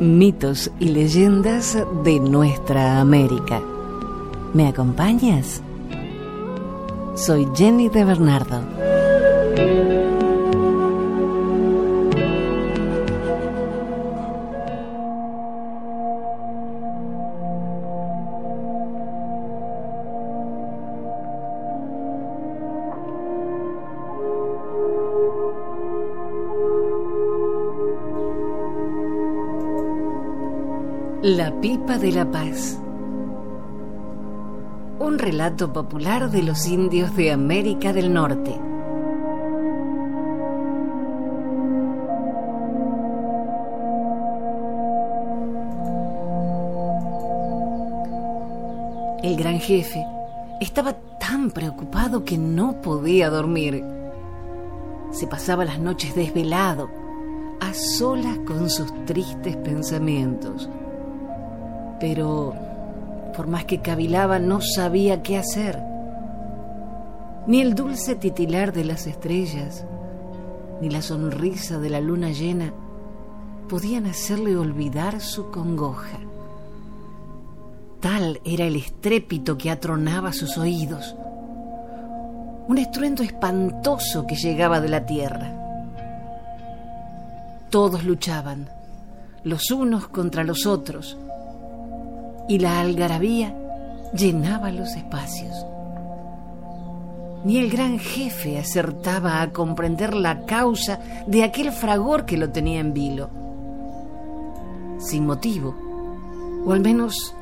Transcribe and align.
mitos 0.00 0.70
y 0.80 0.86
leyendas 0.86 1.76
de 2.02 2.18
nuestra 2.18 3.00
América. 3.00 3.60
¿Me 4.54 4.66
acompañas? 4.66 5.62
Soy 7.14 7.46
Jenny 7.54 7.90
de 7.90 8.04
Bernardo. 8.04 8.89
Pipa 31.60 31.98
de 31.98 32.10
la 32.12 32.30
paz. 32.30 32.78
Un 34.98 35.18
relato 35.18 35.70
popular 35.70 36.30
de 36.30 36.42
los 36.42 36.66
indios 36.66 37.14
de 37.16 37.32
América 37.32 37.92
del 37.92 38.14
Norte. 38.14 38.58
El 49.22 49.36
gran 49.36 49.60
jefe 49.60 50.02
estaba 50.62 50.94
tan 51.18 51.50
preocupado 51.50 52.24
que 52.24 52.38
no 52.38 52.80
podía 52.80 53.28
dormir. 53.28 53.84
Se 55.10 55.26
pasaba 55.26 55.66
las 55.66 55.78
noches 55.78 56.14
desvelado, 56.14 56.88
a 57.60 57.74
solas 57.74 58.38
con 58.46 58.70
sus 58.70 59.04
tristes 59.04 59.58
pensamientos 59.58 60.70
pero 62.00 62.54
por 63.36 63.46
más 63.46 63.64
que 63.64 63.80
cavilaba 63.80 64.38
no 64.38 64.60
sabía 64.60 65.22
qué 65.22 65.38
hacer. 65.38 65.78
Ni 67.46 67.60
el 67.60 67.74
dulce 67.74 68.16
titilar 68.16 68.72
de 68.72 68.84
las 68.84 69.06
estrellas, 69.06 69.84
ni 70.80 70.90
la 70.90 71.02
sonrisa 71.02 71.78
de 71.78 71.90
la 71.90 72.00
luna 72.00 72.30
llena 72.30 72.72
podían 73.68 74.06
hacerle 74.06 74.56
olvidar 74.56 75.20
su 75.20 75.50
congoja. 75.50 76.18
Tal 78.00 78.40
era 78.44 78.64
el 78.64 78.76
estrépito 78.76 79.58
que 79.58 79.70
atronaba 79.70 80.32
sus 80.32 80.56
oídos, 80.56 81.14
un 82.66 82.78
estruendo 82.78 83.22
espantoso 83.22 84.26
que 84.26 84.36
llegaba 84.36 84.80
de 84.80 84.88
la 84.88 85.04
tierra. 85.04 85.52
Todos 87.68 88.04
luchaban, 88.04 88.68
los 89.44 89.70
unos 89.70 90.08
contra 90.08 90.44
los 90.44 90.66
otros, 90.66 91.16
y 92.50 92.58
la 92.58 92.80
algarabía 92.80 93.54
llenaba 94.12 94.72
los 94.72 94.96
espacios. 94.96 95.54
Ni 97.44 97.58
el 97.58 97.70
gran 97.70 98.00
jefe 98.00 98.58
acertaba 98.58 99.40
a 99.40 99.52
comprender 99.52 100.14
la 100.14 100.46
causa 100.46 100.98
de 101.28 101.44
aquel 101.44 101.70
fragor 101.70 102.26
que 102.26 102.36
lo 102.36 102.50
tenía 102.50 102.80
en 102.80 102.92
vilo. 102.92 103.30
Sin 104.98 105.26
motivo, 105.26 105.76
o 106.66 106.72
al 106.72 106.80
menos 106.80 107.36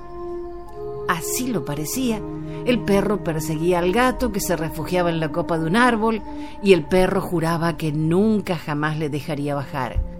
así 1.09 1.47
lo 1.47 1.64
parecía, 1.64 2.20
el 2.67 2.81
perro 2.84 3.25
perseguía 3.25 3.79
al 3.79 3.92
gato 3.92 4.31
que 4.31 4.41
se 4.41 4.56
refugiaba 4.56 5.09
en 5.09 5.20
la 5.20 5.33
copa 5.33 5.59
de 5.59 5.69
un 5.69 5.77
árbol 5.77 6.20
y 6.62 6.75
el 6.75 6.84
perro 6.84 7.23
juraba 7.23 7.79
que 7.79 7.92
nunca 7.92 8.59
jamás 8.59 8.98
le 8.98 9.09
dejaría 9.09 9.55
bajar. 9.55 10.17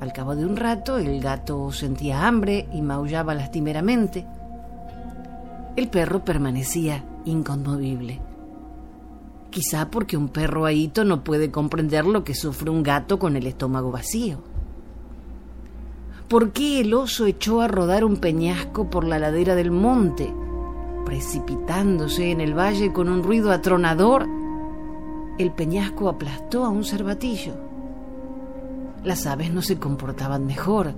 Al 0.00 0.12
cabo 0.12 0.36
de 0.36 0.46
un 0.46 0.56
rato 0.56 0.98
el 0.98 1.20
gato 1.20 1.72
sentía 1.72 2.28
hambre 2.28 2.68
y 2.72 2.82
maullaba 2.82 3.34
lastimeramente. 3.34 4.24
El 5.74 5.88
perro 5.88 6.24
permanecía 6.24 7.04
inconmovible. 7.24 8.20
Quizá 9.50 9.90
porque 9.90 10.16
un 10.16 10.28
perro 10.28 10.66
ahito 10.66 11.04
no 11.04 11.24
puede 11.24 11.50
comprender 11.50 12.06
lo 12.06 12.22
que 12.22 12.34
sufre 12.34 12.70
un 12.70 12.84
gato 12.84 13.18
con 13.18 13.34
el 13.34 13.46
estómago 13.46 13.90
vacío. 13.90 14.38
¿Por 16.28 16.52
qué 16.52 16.80
el 16.80 16.94
oso 16.94 17.26
echó 17.26 17.60
a 17.60 17.68
rodar 17.68 18.04
un 18.04 18.18
peñasco 18.18 18.90
por 18.90 19.04
la 19.04 19.18
ladera 19.18 19.56
del 19.56 19.72
monte, 19.72 20.32
precipitándose 21.06 22.30
en 22.30 22.40
el 22.40 22.56
valle 22.56 22.92
con 22.92 23.08
un 23.08 23.22
ruido 23.24 23.50
atronador? 23.50 24.26
El 25.38 25.50
peñasco 25.52 26.08
aplastó 26.08 26.64
a 26.64 26.68
un 26.68 26.84
cervatillo 26.84 27.67
las 29.08 29.26
aves 29.26 29.52
no 29.52 29.62
se 29.62 29.78
comportaban 29.78 30.46
mejor. 30.46 30.94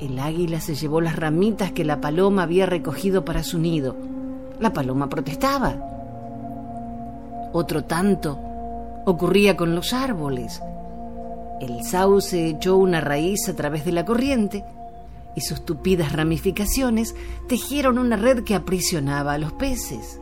El 0.00 0.18
águila 0.18 0.60
se 0.60 0.74
llevó 0.74 1.00
las 1.00 1.16
ramitas 1.16 1.72
que 1.72 1.84
la 1.84 2.00
paloma 2.00 2.42
había 2.42 2.66
recogido 2.66 3.24
para 3.24 3.44
su 3.44 3.58
nido. 3.58 3.96
La 4.58 4.72
paloma 4.72 5.08
protestaba. 5.08 5.76
Otro 7.52 7.84
tanto 7.84 8.38
ocurría 9.06 9.56
con 9.56 9.74
los 9.76 9.92
árboles. 9.92 10.60
El 11.60 11.84
sauce 11.84 12.48
echó 12.48 12.76
una 12.76 13.00
raíz 13.00 13.48
a 13.48 13.54
través 13.54 13.84
de 13.84 13.92
la 13.92 14.04
corriente 14.04 14.64
y 15.36 15.42
sus 15.42 15.64
tupidas 15.64 16.12
ramificaciones 16.12 17.14
tejieron 17.48 17.98
una 17.98 18.16
red 18.16 18.42
que 18.42 18.56
aprisionaba 18.56 19.34
a 19.34 19.38
los 19.38 19.52
peces. 19.52 20.20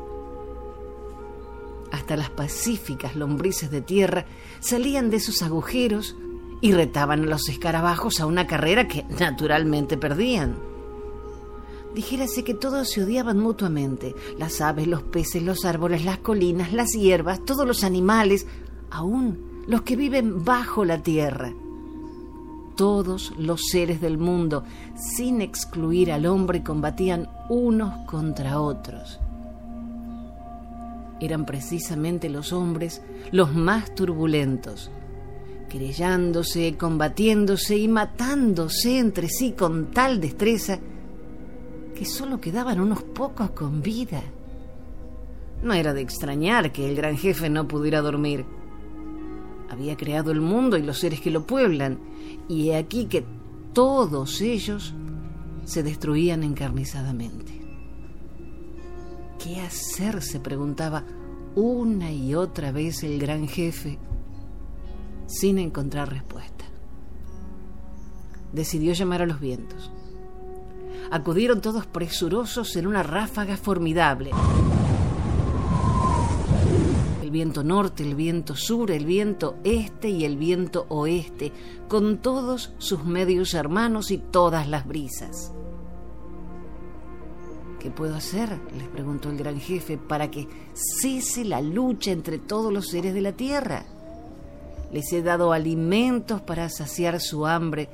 Hasta 1.91 2.17
las 2.17 2.31
pacíficas 2.31 3.17
lombrices 3.17 3.71
de 3.71 3.81
tierra 3.81 4.27
salían 4.61 5.11
de 5.11 5.21
sus 5.21 5.43
agujeros 5.43 6.17
y 6.61 6.73
retaban 6.73 7.25
a 7.25 7.27
los 7.27 7.49
escarabajos 7.49 8.21
a 8.21 8.27
una 8.27 8.47
carrera 8.47 8.87
que 8.87 9.05
naturalmente 9.19 9.97
perdían. 9.97 10.57
Dijérase 11.95 12.45
que 12.45 12.55
todos 12.55 12.91
se 12.91 13.03
odiaban 13.03 13.39
mutuamente, 13.41 14.15
las 14.39 14.61
aves, 14.61 14.87
los 14.87 15.03
peces, 15.03 15.43
los 15.43 15.65
árboles, 15.65 16.05
las 16.05 16.19
colinas, 16.19 16.73
las 16.73 16.93
hierbas, 16.93 17.45
todos 17.45 17.67
los 17.67 17.83
animales, 17.83 18.47
aún 18.91 19.65
los 19.67 19.83
que 19.83 19.97
viven 19.97 20.45
bajo 20.45 20.85
la 20.85 21.03
tierra. 21.03 21.53
Todos 22.77 23.33
los 23.37 23.63
seres 23.67 24.01
del 24.01 24.19
mundo, 24.19 24.63
sin 24.95 25.43
excluir 25.43 26.13
al 26.13 26.27
hombre, 26.27 26.63
combatían 26.63 27.29
unos 27.49 28.07
contra 28.07 28.61
otros 28.61 29.19
eran 31.21 31.45
precisamente 31.45 32.29
los 32.29 32.53
hombres 32.53 33.03
los 33.31 33.55
más 33.55 33.95
turbulentos, 33.95 34.91
querellándose, 35.69 36.77
combatiéndose 36.77 37.77
y 37.77 37.89
matándose 37.89 38.99
entre 38.99 39.29
sí 39.29 39.53
con 39.53 39.91
tal 39.91 40.21
destreza 40.21 40.79
que 41.95 42.05
solo 42.05 42.41
quedaban 42.41 42.81
unos 42.81 43.03
pocos 43.03 43.51
con 43.51 43.83
vida. 43.83 44.23
No 45.63 45.75
era 45.75 45.93
de 45.93 46.01
extrañar 46.01 46.73
que 46.73 46.89
el 46.89 46.97
gran 46.97 47.19
jefe 47.19 47.51
no 47.51 47.69
pudiera 47.69 48.01
dormir. 48.01 48.47
Había 49.69 49.97
creado 49.97 50.33
el 50.33 50.41
mundo 50.41 50.79
y 50.79 50.83
los 50.83 50.99
seres 50.99 51.21
que 51.21 51.31
lo 51.31 51.47
pueblan, 51.47 52.01
y 52.49 52.71
he 52.71 52.77
aquí 52.77 53.05
que 53.05 53.25
todos 53.75 54.41
ellos 54.41 54.95
se 55.65 55.83
destruían 55.83 56.43
encarnizadamente. 56.43 57.60
¿Qué 59.43 59.59
hacer? 59.61 60.23
se 60.23 60.39
preguntaba 60.39 61.03
una 61.55 62.13
y 62.13 62.35
otra 62.35 62.73
vez 62.73 63.03
el 63.03 63.19
gran 63.19 63.49
jefe, 63.49 63.99
sin 65.27 65.59
encontrar 65.59 66.11
respuesta. 66.11 66.67
Decidió 68.53 68.93
llamar 68.93 69.23
a 69.23 69.27
los 69.27 69.41
vientos. 69.41 69.91
Acudieron 71.11 71.61
todos 71.61 71.87
presurosos 71.87 72.77
en 72.77 72.87
una 72.87 73.03
ráfaga 73.03 73.57
formidable. 73.57 74.31
El 77.23 77.31
viento 77.31 77.65
norte, 77.65 78.03
el 78.03 78.15
viento 78.15 78.55
sur, 78.55 78.91
el 78.91 79.07
viento 79.07 79.57
este 79.65 80.11
y 80.11 80.25
el 80.25 80.37
viento 80.37 80.85
oeste, 80.89 81.53
con 81.89 82.19
todos 82.19 82.75
sus 82.79 83.05
medios 83.05 83.55
hermanos 83.55 84.11
y 84.11 84.19
todas 84.19 84.69
las 84.69 84.87
brisas. 84.87 85.53
¿Qué 87.81 87.91
puedo 87.91 88.15
hacer? 88.15 88.61
les 88.77 88.89
preguntó 88.89 89.31
el 89.31 89.39
gran 89.39 89.59
jefe, 89.59 89.97
para 89.97 90.31
que 90.31 90.47
cese 90.75 91.47
la 91.47 91.63
lucha 91.63 92.11
entre 92.11 92.39
todos 92.39 92.71
los 92.71 92.89
seres 92.89 93.15
de 93.15 93.23
la 93.23 93.33
tierra. 93.33 93.87
Les 94.93 95.11
he 95.15 95.23
dado 95.23 95.55
alimentos 95.55 96.43
para 96.43 96.69
saciar 96.69 97.21
su 97.21 97.47
hambre 97.47 97.89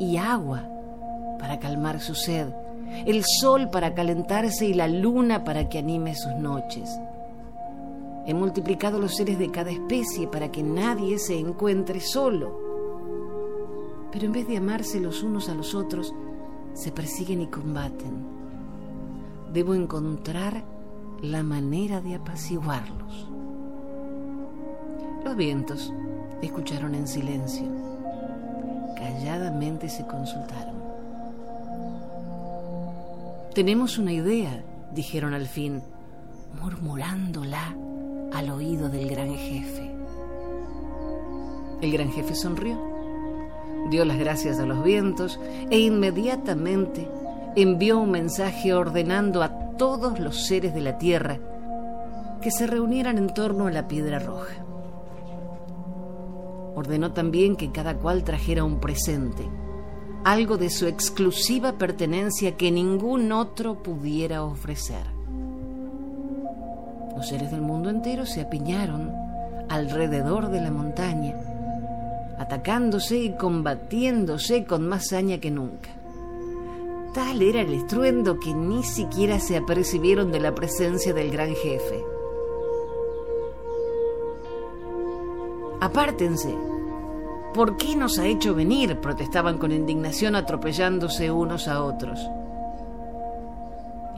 y 0.00 0.16
agua 0.16 0.64
para 1.38 1.60
calmar 1.60 2.00
su 2.00 2.16
sed, 2.16 2.48
el 3.06 3.22
sol 3.40 3.70
para 3.70 3.94
calentarse 3.94 4.66
y 4.66 4.74
la 4.74 4.88
luna 4.88 5.44
para 5.44 5.68
que 5.68 5.78
anime 5.78 6.16
sus 6.16 6.34
noches. 6.34 6.90
He 8.26 8.34
multiplicado 8.34 8.98
los 8.98 9.14
seres 9.14 9.38
de 9.38 9.52
cada 9.52 9.70
especie 9.70 10.26
para 10.26 10.50
que 10.50 10.64
nadie 10.64 11.20
se 11.20 11.38
encuentre 11.38 12.00
solo. 12.00 12.66
Pero 14.10 14.26
en 14.26 14.32
vez 14.32 14.48
de 14.48 14.56
amarse 14.56 14.98
los 14.98 15.22
unos 15.22 15.48
a 15.48 15.54
los 15.54 15.76
otros, 15.76 16.12
se 16.74 16.90
persiguen 16.90 17.42
y 17.42 17.46
combaten 17.46 18.35
debo 19.56 19.74
encontrar 19.74 20.62
la 21.22 21.42
manera 21.42 22.02
de 22.02 22.16
apaciguarlos. 22.16 23.26
Los 25.24 25.34
vientos 25.34 25.94
escucharon 26.42 26.94
en 26.94 27.08
silencio. 27.08 27.66
calladamente 28.94 29.88
se 29.88 30.06
consultaron. 30.06 30.74
Tenemos 33.54 33.96
una 33.96 34.12
idea, 34.12 34.62
dijeron 34.92 35.32
al 35.32 35.46
fin, 35.46 35.82
murmurándola 36.60 37.74
al 38.34 38.50
oído 38.50 38.90
del 38.90 39.08
gran 39.08 39.34
jefe. 39.34 39.90
El 41.80 41.92
gran 41.92 42.12
jefe 42.12 42.34
sonrió, 42.34 42.78
dio 43.88 44.04
las 44.04 44.18
gracias 44.18 44.58
a 44.58 44.66
los 44.66 44.84
vientos 44.84 45.40
e 45.70 45.78
inmediatamente 45.78 47.08
envió 47.56 47.98
un 47.98 48.10
mensaje 48.10 48.74
ordenando 48.74 49.42
a 49.42 49.70
todos 49.78 50.20
los 50.20 50.46
seres 50.46 50.74
de 50.74 50.82
la 50.82 50.98
tierra 50.98 51.40
que 52.42 52.50
se 52.50 52.66
reunieran 52.66 53.16
en 53.16 53.32
torno 53.32 53.66
a 53.66 53.70
la 53.70 53.88
piedra 53.88 54.18
roja. 54.18 54.54
Ordenó 56.74 57.12
también 57.12 57.56
que 57.56 57.72
cada 57.72 57.96
cual 57.96 58.24
trajera 58.24 58.62
un 58.62 58.78
presente, 58.78 59.48
algo 60.22 60.58
de 60.58 60.68
su 60.68 60.86
exclusiva 60.86 61.78
pertenencia 61.78 62.56
que 62.56 62.70
ningún 62.70 63.32
otro 63.32 63.82
pudiera 63.82 64.44
ofrecer. 64.44 65.06
Los 67.16 67.28
seres 67.28 67.50
del 67.50 67.62
mundo 67.62 67.88
entero 67.88 68.26
se 68.26 68.42
apiñaron 68.42 69.10
alrededor 69.70 70.50
de 70.50 70.60
la 70.60 70.70
montaña, 70.70 71.34
atacándose 72.38 73.16
y 73.16 73.30
combatiéndose 73.34 74.66
con 74.66 74.86
más 74.86 75.08
saña 75.08 75.38
que 75.38 75.50
nunca. 75.50 75.88
Tal 77.16 77.40
era 77.40 77.62
el 77.62 77.72
estruendo 77.72 78.38
que 78.38 78.52
ni 78.52 78.82
siquiera 78.82 79.40
se 79.40 79.56
apercibieron 79.56 80.30
de 80.30 80.38
la 80.38 80.54
presencia 80.54 81.14
del 81.14 81.30
gran 81.30 81.54
jefe. 81.54 82.04
Apártense. 85.80 86.54
¿Por 87.54 87.78
qué 87.78 87.96
nos 87.96 88.18
ha 88.18 88.26
hecho 88.26 88.54
venir? 88.54 89.00
protestaban 89.00 89.56
con 89.56 89.72
indignación 89.72 90.36
atropellándose 90.36 91.30
unos 91.30 91.68
a 91.68 91.82
otros. 91.82 92.20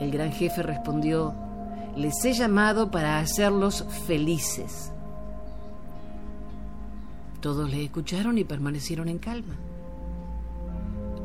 El 0.01 0.11
gran 0.11 0.33
jefe 0.33 0.61
respondió, 0.61 1.33
les 1.95 2.25
he 2.25 2.33
llamado 2.33 2.91
para 2.91 3.19
hacerlos 3.19 3.85
felices. 4.07 4.91
Todos 7.39 7.71
le 7.71 7.85
escucharon 7.85 8.37
y 8.37 8.43
permanecieron 8.43 9.07
en 9.07 9.19
calma. 9.19 9.55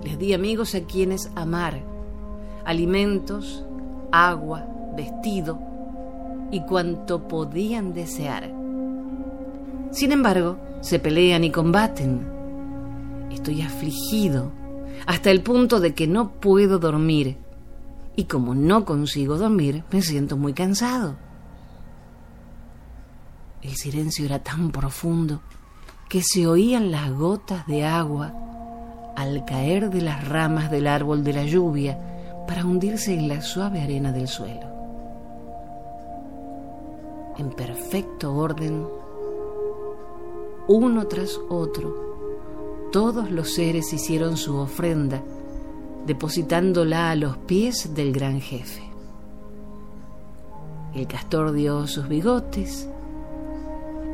Les 0.05 0.19
di 0.19 0.35
amigos 0.35 0.75
a 0.75 0.83
quienes 0.83 1.31
amar, 1.35 1.83
alimentos, 2.65 3.65
agua, 4.13 4.67
vestido 4.95 5.59
y 6.51 6.61
cuanto 6.61 7.27
podían 7.27 7.95
desear. 7.95 8.53
Sin 9.91 10.13
embargo, 10.13 10.59
se 10.83 10.99
pelean 10.99 11.43
y 11.45 11.51
combaten. 11.51 12.29
Estoy 13.31 13.63
afligido 13.63 14.53
hasta 15.07 15.31
el 15.31 15.43
punto 15.43 15.81
de 15.81 15.95
que 15.95 16.07
no 16.07 16.33
puedo 16.33 16.79
dormir 16.79 17.39
y 18.17 18.25
como 18.25 18.55
no 18.55 18.85
consigo 18.85 19.39
dormir, 19.39 19.85
me 19.91 20.03
siento 20.03 20.37
muy 20.37 20.53
cansado. 20.53 21.17
El 23.63 23.75
silencio 23.75 24.27
era 24.27 24.41
tan 24.41 24.71
profundo 24.71 25.41
que 26.09 26.23
se 26.23 26.47
oían 26.47 26.91
las 26.91 27.11
gotas 27.11 27.67
de 27.67 27.85
agua 27.85 28.33
al 29.17 29.45
caer 29.45 29.91
de 29.91 30.03
las 30.03 30.27
ramas 30.29 30.71
del 30.71 30.87
árbol 30.87 31.25
de 31.25 31.33
la 31.33 31.45
lluvia 31.45 31.99
para 32.47 32.65
hundirse 32.65 33.15
en 33.15 33.29
la 33.29 33.41
suave 33.41 33.81
arena 33.81 34.13
del 34.13 34.29
suelo. 34.29 34.73
En 37.39 37.51
perfecto 37.51 38.35
orden, 38.35 38.87
uno 40.69 41.07
tras 41.07 41.41
otro, 41.49 42.89
todos 42.93 43.31
los 43.31 43.53
seres 43.55 43.93
hicieron 43.93 44.37
su 44.37 44.57
ofrenda 44.57 45.23
depositándola 46.07 47.11
a 47.11 47.17
los 47.17 47.37
pies 47.39 47.95
del 47.95 48.13
gran 48.13 48.41
jefe. 48.41 48.83
El 50.95 51.07
castor 51.07 51.53
dio 51.53 51.87
sus 51.87 52.09
bigotes, 52.09 52.89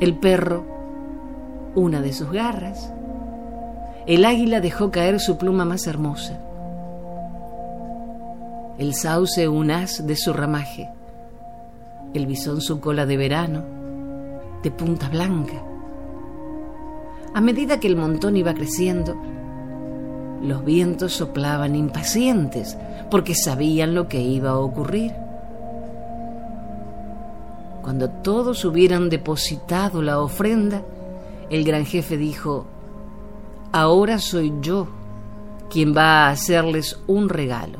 el 0.00 0.18
perro 0.18 0.64
una 1.74 2.00
de 2.00 2.12
sus 2.12 2.30
garras, 2.30 2.92
el 4.06 4.24
águila 4.24 4.60
dejó 4.60 4.90
caer 4.90 5.20
su 5.20 5.36
pluma 5.36 5.64
más 5.64 5.86
hermosa, 5.86 6.38
el 8.78 8.94
sauce 8.94 9.46
un 9.48 9.70
as 9.70 10.06
de 10.06 10.16
su 10.16 10.32
ramaje, 10.32 10.88
el 12.14 12.26
bisón 12.26 12.60
su 12.60 12.80
cola 12.80 13.06
de 13.06 13.16
verano, 13.16 13.62
de 14.62 14.70
punta 14.70 15.08
blanca. 15.08 15.62
A 17.34 17.40
medida 17.40 17.78
que 17.78 17.88
el 17.88 17.96
montón 17.96 18.36
iba 18.36 18.54
creciendo, 18.54 19.16
los 20.42 20.64
vientos 20.64 21.12
soplaban 21.12 21.76
impacientes 21.76 22.76
porque 23.10 23.34
sabían 23.34 23.94
lo 23.94 24.08
que 24.08 24.20
iba 24.22 24.50
a 24.50 24.58
ocurrir. 24.58 25.12
Cuando 27.82 28.08
todos 28.08 28.64
hubieran 28.64 29.10
depositado 29.10 30.00
la 30.00 30.20
ofrenda, 30.20 30.82
el 31.50 31.64
gran 31.64 31.84
jefe 31.84 32.16
dijo, 32.16 32.66
ahora 33.72 34.18
soy 34.18 34.52
yo 34.60 34.88
quien 35.70 35.96
va 35.96 36.26
a 36.26 36.30
hacerles 36.30 36.98
un 37.06 37.28
regalo. 37.28 37.78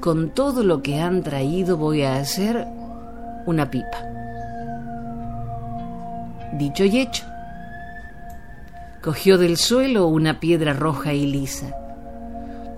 Con 0.00 0.30
todo 0.30 0.62
lo 0.62 0.82
que 0.82 1.00
han 1.00 1.22
traído 1.22 1.76
voy 1.76 2.02
a 2.02 2.16
hacer 2.16 2.66
una 3.46 3.70
pipa. 3.70 3.98
Dicho 6.52 6.84
y 6.84 6.98
hecho, 6.98 7.24
Cogió 9.04 9.36
del 9.36 9.58
suelo 9.58 10.06
una 10.06 10.40
piedra 10.40 10.72
roja 10.72 11.12
y 11.12 11.26
lisa, 11.26 11.76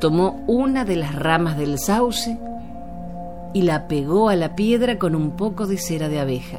tomó 0.00 0.42
una 0.48 0.84
de 0.84 0.96
las 0.96 1.14
ramas 1.14 1.56
del 1.56 1.78
sauce 1.78 2.36
y 3.54 3.62
la 3.62 3.86
pegó 3.86 4.28
a 4.28 4.34
la 4.34 4.56
piedra 4.56 4.98
con 4.98 5.14
un 5.14 5.36
poco 5.36 5.68
de 5.68 5.78
cera 5.78 6.08
de 6.08 6.18
abeja. 6.18 6.58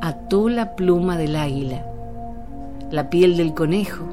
Ató 0.00 0.48
la 0.48 0.74
pluma 0.74 1.16
del 1.16 1.36
águila, 1.36 1.84
la 2.90 3.10
piel 3.10 3.36
del 3.36 3.54
conejo 3.54 4.04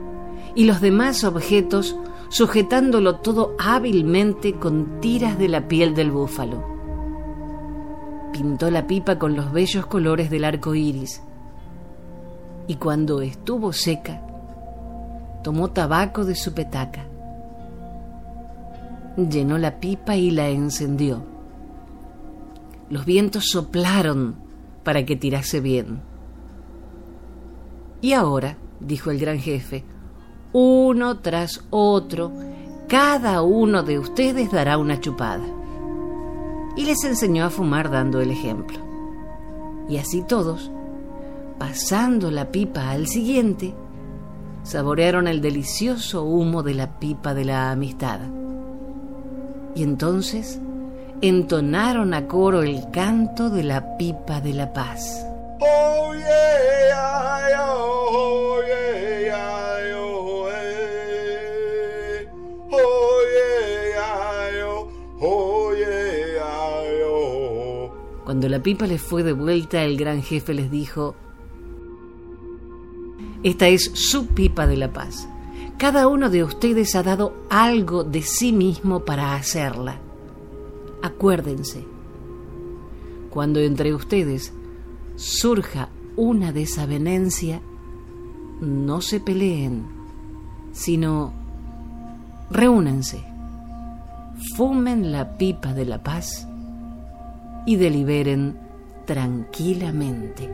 y 0.56 0.66
los 0.66 0.82
demás 0.82 1.24
objetos 1.24 1.96
sujetándolo 2.30 3.18
todo 3.18 3.56
hábilmente 3.60 4.56
con 4.56 5.00
tiras 5.00 5.38
de 5.38 5.48
la 5.48 5.68
piel 5.68 5.96
del 5.96 6.12
búfalo. 6.12 6.64
Pintó 8.34 8.70
la 8.70 8.88
pipa 8.88 9.18
con 9.18 9.36
los 9.36 9.52
bellos 9.52 9.86
colores 9.86 10.30
del 10.30 10.44
arco 10.44 10.76
iris 10.76 11.22
y 12.68 12.76
cuando 12.76 13.22
estuvo 13.22 13.72
seca, 13.72 14.22
tomó 15.44 15.70
tabaco 15.70 16.26
de 16.26 16.36
su 16.36 16.54
petaca, 16.54 17.06
llenó 19.16 19.58
la 19.58 19.80
pipa 19.80 20.16
y 20.16 20.32
la 20.32 20.50
encendió. 20.50 21.24
Los 22.90 23.06
vientos 23.06 23.46
soplaron 23.46 24.36
para 24.84 25.06
que 25.06 25.16
tirase 25.16 25.60
bien. 25.60 26.02
Y 28.02 28.14
ahora, 28.14 28.58
dijo 28.80 29.12
el 29.12 29.20
gran 29.20 29.40
jefe, 29.40 29.84
uno 30.54 31.20
tras 31.20 31.64
otro, 31.70 32.32
cada 32.88 33.42
uno 33.42 33.84
de 33.84 34.00
ustedes 34.00 34.52
dará 34.52 34.78
una 34.78 35.00
chupada. 35.00 35.44
Y 36.78 36.86
les 36.86 37.04
enseñó 37.04 37.46
a 37.46 37.50
fumar 37.50 37.90
dando 37.90 38.22
el 38.22 38.32
ejemplo. 38.32 38.80
Y 39.88 39.98
así 39.98 40.22
todos 40.22 40.72
pasando 41.58 42.32
la 42.32 42.52
pipa 42.52 42.92
al 42.92 43.08
siguiente, 43.08 43.74
saborearon 44.64 45.28
el 45.28 45.42
delicioso 45.42 46.24
humo 46.24 46.64
de 46.64 46.74
la 46.74 47.00
pipa 47.00 47.34
de 47.34 47.46
la 47.46 47.72
amistad. 47.72 48.20
Y 49.74 49.84
entonces 49.84 50.60
entonaron 51.22 52.14
a 52.14 52.28
coro 52.28 52.64
el 52.64 52.90
canto 52.92 53.50
de 53.50 53.64
la 53.64 53.98
pipa 53.98 54.42
de 54.42 54.54
la 54.54 54.74
paz. 54.74 55.26
Cuando 68.36 68.50
la 68.50 68.62
pipa 68.62 68.86
les 68.86 69.02
fue 69.02 69.24
de 69.24 69.32
vuelta, 69.32 69.82
el 69.86 69.96
gran 69.96 70.22
jefe 70.22 70.54
les 70.54 70.70
dijo, 70.70 71.16
esta 73.44 73.70
es 73.70 73.90
su 73.94 74.28
pipa 74.28 74.68
de 74.68 74.76
la 74.76 74.92
paz. 74.92 75.30
Cada 75.78 76.10
uno 76.10 76.30
de 76.30 76.44
ustedes 76.44 76.96
ha 76.96 77.04
dado 77.04 77.34
algo 77.50 78.04
de 78.04 78.22
sí 78.24 78.52
mismo 78.52 79.06
para 79.06 79.36
hacerla. 79.36 80.02
Acuérdense, 81.02 81.86
cuando 83.30 83.62
entre 83.62 83.94
ustedes 83.94 84.52
surja 85.16 85.88
una 86.18 86.52
desavenencia, 86.52 87.62
no 88.60 89.00
se 89.00 89.22
peleen, 89.22 89.86
sino 90.74 91.32
reúnanse, 92.52 93.24
fumen 94.58 95.14
la 95.14 95.38
pipa 95.38 95.74
de 95.74 95.86
la 95.86 96.04
paz 96.04 96.50
y 97.66 97.76
deliberen 97.76 98.58
tranquilamente. 99.06 100.50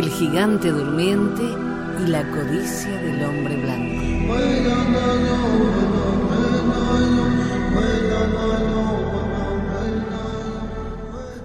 El 0.00 0.08
gigante 0.08 0.70
durmiente 0.70 1.42
y 1.42 2.08
la 2.08 2.22
codicia 2.30 2.90
del 3.02 3.22
hombre 3.22 3.56
blanco. 3.56 4.02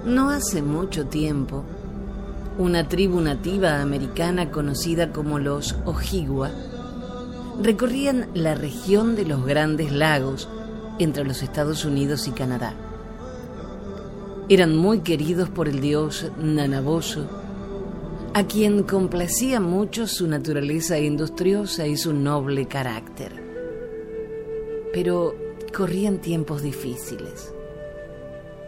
No 0.05 0.29
hace 0.29 0.61
mucho 0.61 1.05
tiempo, 1.07 1.65
una 2.57 2.87
tribu 2.87 3.19
nativa 3.19 3.81
americana 3.81 4.49
conocida 4.51 5.11
como 5.11 5.37
los 5.37 5.75
Ojigua 5.83 6.51
recorrían 7.61 8.29
la 8.33 8.55
región 8.55 9.17
de 9.17 9.25
los 9.25 9.45
Grandes 9.45 9.91
Lagos 9.91 10.47
entre 10.97 11.25
los 11.25 11.43
Estados 11.43 11.83
Unidos 11.83 12.25
y 12.29 12.31
Canadá. 12.31 12.73
Eran 14.47 14.77
muy 14.77 14.99
queridos 14.99 15.49
por 15.49 15.67
el 15.67 15.81
dios 15.81 16.31
Nanaboso, 16.37 17.44
a 18.35 18.43
quien 18.43 18.83
complacía 18.83 19.61
mucho 19.61 20.07
su 20.07 20.27
naturaleza 20.27 20.99
industriosa 20.99 21.87
y 21.87 21.95
su 21.95 22.11
noble 22.11 22.65
carácter. 22.65 23.31
Pero 24.91 25.33
corrían 25.73 26.17
tiempos 26.17 26.61
difíciles. 26.61 27.53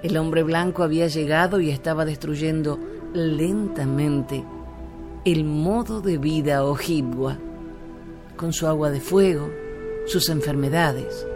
El 0.04 0.16
hombre 0.16 0.44
blanco 0.44 0.84
había 0.84 1.08
llegado 1.08 1.60
y 1.60 1.70
estaba 1.70 2.06
destruyendo 2.06 2.80
lentamente 3.14 4.46
el 5.26 5.44
modo 5.44 6.00
de 6.00 6.18
vida 6.18 6.64
ojibwa, 6.64 7.38
con 8.38 8.54
su 8.54 8.68
agua 8.68 8.90
de 8.90 9.02
fuego, 9.02 9.50
sus 10.06 10.30
enfermedades. 10.30 11.28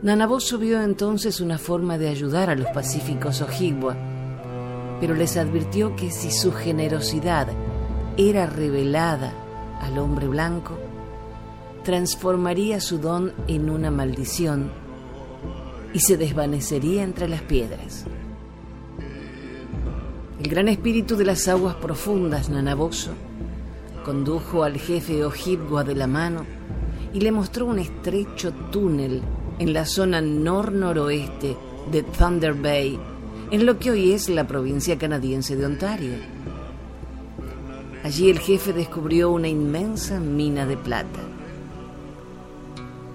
Nanaboso 0.00 0.56
vio 0.56 0.80
entonces 0.80 1.42
una 1.42 1.58
forma 1.58 1.98
de 1.98 2.08
ayudar 2.08 2.48
a 2.48 2.56
los 2.56 2.68
pacíficos 2.68 3.42
ojibwa 3.42 3.94
pero 5.02 5.16
les 5.16 5.36
advirtió 5.36 5.96
que 5.96 6.12
si 6.12 6.30
su 6.30 6.52
generosidad 6.52 7.48
era 8.16 8.46
revelada 8.46 9.32
al 9.80 9.98
hombre 9.98 10.28
blanco, 10.28 10.78
transformaría 11.82 12.80
su 12.80 12.98
don 12.98 13.32
en 13.48 13.68
una 13.68 13.90
maldición 13.90 14.70
y 15.92 15.98
se 15.98 16.16
desvanecería 16.16 17.02
entre 17.02 17.28
las 17.28 17.42
piedras. 17.42 18.04
El 20.40 20.48
gran 20.48 20.68
espíritu 20.68 21.16
de 21.16 21.24
las 21.24 21.48
aguas 21.48 21.74
profundas, 21.74 22.48
Nanaboso, 22.48 23.10
condujo 24.04 24.62
al 24.62 24.78
jefe 24.78 25.24
Ojibwa 25.24 25.82
de 25.82 25.96
la 25.96 26.06
mano 26.06 26.46
y 27.12 27.18
le 27.18 27.32
mostró 27.32 27.66
un 27.66 27.80
estrecho 27.80 28.52
túnel 28.70 29.20
en 29.58 29.72
la 29.72 29.84
zona 29.84 30.20
nor-noroeste 30.20 31.56
de 31.90 32.04
Thunder 32.04 32.54
Bay 32.54 33.00
en 33.52 33.66
lo 33.66 33.78
que 33.78 33.90
hoy 33.90 34.12
es 34.12 34.30
la 34.30 34.46
provincia 34.46 34.96
canadiense 34.96 35.56
de 35.56 35.66
Ontario. 35.66 36.14
Allí 38.02 38.30
el 38.30 38.38
jefe 38.38 38.72
descubrió 38.72 39.30
una 39.30 39.46
inmensa 39.46 40.18
mina 40.18 40.64
de 40.64 40.78
plata. 40.78 41.20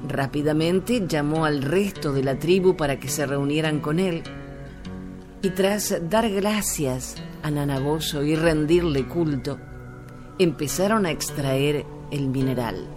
Rápidamente 0.07 1.07
llamó 1.07 1.43
al 1.43 1.63
resto 1.63 2.13
de 2.13 2.23
la 2.23 2.37
tribu 2.37 2.77
para 2.77 2.99
que 2.99 3.09
se 3.09 3.25
reunieran 3.25 3.79
con 3.79 3.97
él 3.97 4.21
y 5.41 5.49
tras 5.49 6.07
dar 6.07 6.29
gracias 6.29 7.15
a 7.41 7.49
Nanaboso 7.49 8.23
y 8.23 8.35
rendirle 8.35 9.07
culto, 9.07 9.57
empezaron 10.37 11.07
a 11.07 11.11
extraer 11.11 11.83
el 12.11 12.27
mineral. 12.27 12.87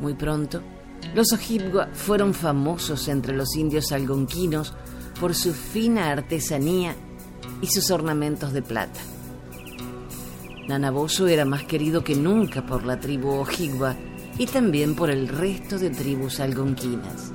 Muy 0.00 0.12
pronto, 0.12 0.60
los 1.14 1.32
Ojibwa 1.32 1.88
fueron 1.92 2.32
famosos 2.32 3.08
entre 3.08 3.36
los 3.36 3.54
indios 3.56 3.92
algonquinos 3.92 4.72
por 5.20 5.34
su 5.34 5.52
fina 5.52 6.10
artesanía 6.10 6.94
y 7.60 7.66
sus 7.66 7.90
ornamentos 7.90 8.52
de 8.52 8.62
plata. 8.62 9.00
Nanaboso 10.68 11.26
era 11.26 11.44
más 11.44 11.64
querido 11.64 12.02
que 12.02 12.14
nunca 12.14 12.64
por 12.64 12.84
la 12.84 12.98
tribu 12.98 13.30
Ojibwa 13.30 13.94
y 14.38 14.46
también 14.46 14.94
por 14.94 15.10
el 15.10 15.28
resto 15.28 15.78
de 15.78 15.90
tribus 15.90 16.40
algonquinas. 16.40 17.32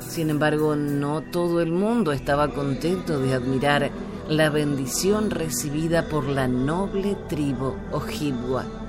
Sin 0.00 0.28
embargo, 0.28 0.74
no 0.74 1.22
todo 1.30 1.60
el 1.60 1.70
mundo 1.70 2.10
estaba 2.10 2.48
contento 2.48 3.20
de 3.20 3.34
admirar 3.34 3.92
la 4.28 4.50
bendición 4.50 5.30
recibida 5.30 6.08
por 6.08 6.28
la 6.28 6.48
noble 6.48 7.16
tribu 7.28 7.74
Ojibwa 7.92 8.79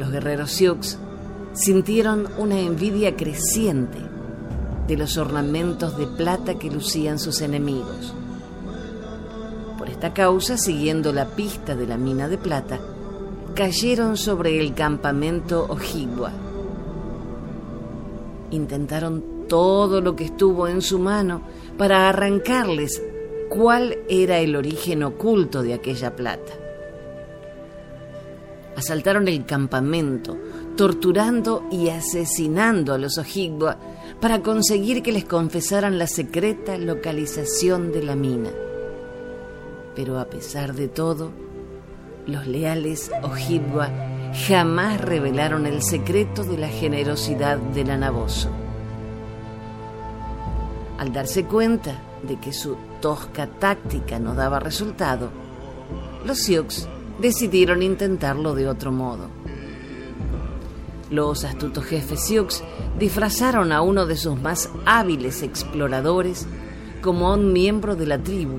los 0.00 0.10
guerreros 0.10 0.50
Sioux 0.50 0.98
sintieron 1.52 2.26
una 2.38 2.58
envidia 2.58 3.16
creciente 3.16 3.98
de 4.88 4.96
los 4.96 5.18
ornamentos 5.18 5.98
de 5.98 6.06
plata 6.06 6.58
que 6.58 6.70
lucían 6.70 7.18
sus 7.18 7.42
enemigos. 7.42 8.14
Por 9.76 9.90
esta 9.90 10.14
causa, 10.14 10.56
siguiendo 10.56 11.12
la 11.12 11.26
pista 11.26 11.76
de 11.76 11.86
la 11.86 11.98
mina 11.98 12.28
de 12.28 12.38
plata, 12.38 12.80
cayeron 13.54 14.16
sobre 14.16 14.58
el 14.58 14.72
campamento 14.72 15.66
Ojibwa. 15.68 16.32
Intentaron 18.52 19.46
todo 19.48 20.00
lo 20.00 20.16
que 20.16 20.24
estuvo 20.24 20.66
en 20.66 20.80
su 20.80 20.98
mano 20.98 21.42
para 21.76 22.08
arrancarles 22.08 23.02
cuál 23.50 23.98
era 24.08 24.38
el 24.38 24.56
origen 24.56 25.02
oculto 25.02 25.62
de 25.62 25.74
aquella 25.74 26.16
plata 26.16 26.69
asaltaron 28.76 29.28
el 29.28 29.44
campamento, 29.44 30.36
torturando 30.76 31.66
y 31.70 31.88
asesinando 31.88 32.94
a 32.94 32.98
los 32.98 33.18
Ojibwa 33.18 33.78
para 34.20 34.42
conseguir 34.42 35.02
que 35.02 35.12
les 35.12 35.24
confesaran 35.24 35.98
la 35.98 36.06
secreta 36.06 36.76
localización 36.78 37.92
de 37.92 38.02
la 38.02 38.16
mina. 38.16 38.50
Pero 39.94 40.18
a 40.18 40.26
pesar 40.26 40.74
de 40.74 40.88
todo, 40.88 41.32
los 42.26 42.46
leales 42.46 43.10
Ojibwa 43.22 43.90
jamás 44.46 45.00
revelaron 45.00 45.66
el 45.66 45.82
secreto 45.82 46.44
de 46.44 46.58
la 46.58 46.68
generosidad 46.68 47.58
del 47.58 47.90
anaboso. 47.90 48.50
Al 50.98 51.12
darse 51.12 51.44
cuenta 51.44 52.00
de 52.22 52.36
que 52.36 52.52
su 52.52 52.76
tosca 53.00 53.46
táctica 53.46 54.18
no 54.18 54.34
daba 54.34 54.60
resultado, 54.60 55.30
los 56.24 56.38
Sioux 56.38 56.86
decidieron 57.20 57.82
intentarlo 57.82 58.54
de 58.54 58.68
otro 58.68 58.92
modo. 58.92 59.28
Los 61.10 61.44
astutos 61.44 61.84
jefes 61.84 62.20
Sioux 62.20 62.62
disfrazaron 62.98 63.72
a 63.72 63.82
uno 63.82 64.06
de 64.06 64.16
sus 64.16 64.40
más 64.40 64.70
hábiles 64.86 65.42
exploradores 65.42 66.46
como 67.02 67.34
un 67.34 67.52
miembro 67.52 67.96
de 67.96 68.06
la 68.06 68.18
tribu 68.18 68.58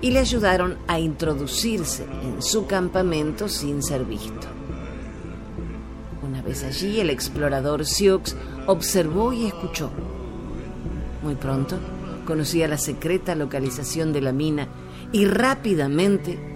y 0.00 0.10
le 0.10 0.20
ayudaron 0.20 0.78
a 0.88 0.98
introducirse 0.98 2.06
en 2.22 2.42
su 2.42 2.66
campamento 2.66 3.48
sin 3.48 3.82
ser 3.82 4.04
visto. 4.04 4.48
Una 6.26 6.40
vez 6.40 6.64
allí, 6.64 7.00
el 7.00 7.10
explorador 7.10 7.84
Sioux 7.84 8.34
observó 8.66 9.32
y 9.32 9.46
escuchó. 9.46 9.90
Muy 11.22 11.34
pronto 11.34 11.78
conocía 12.26 12.66
la 12.66 12.78
secreta 12.78 13.34
localización 13.34 14.12
de 14.12 14.20
la 14.22 14.32
mina 14.32 14.68
y 15.12 15.26
rápidamente 15.26 16.51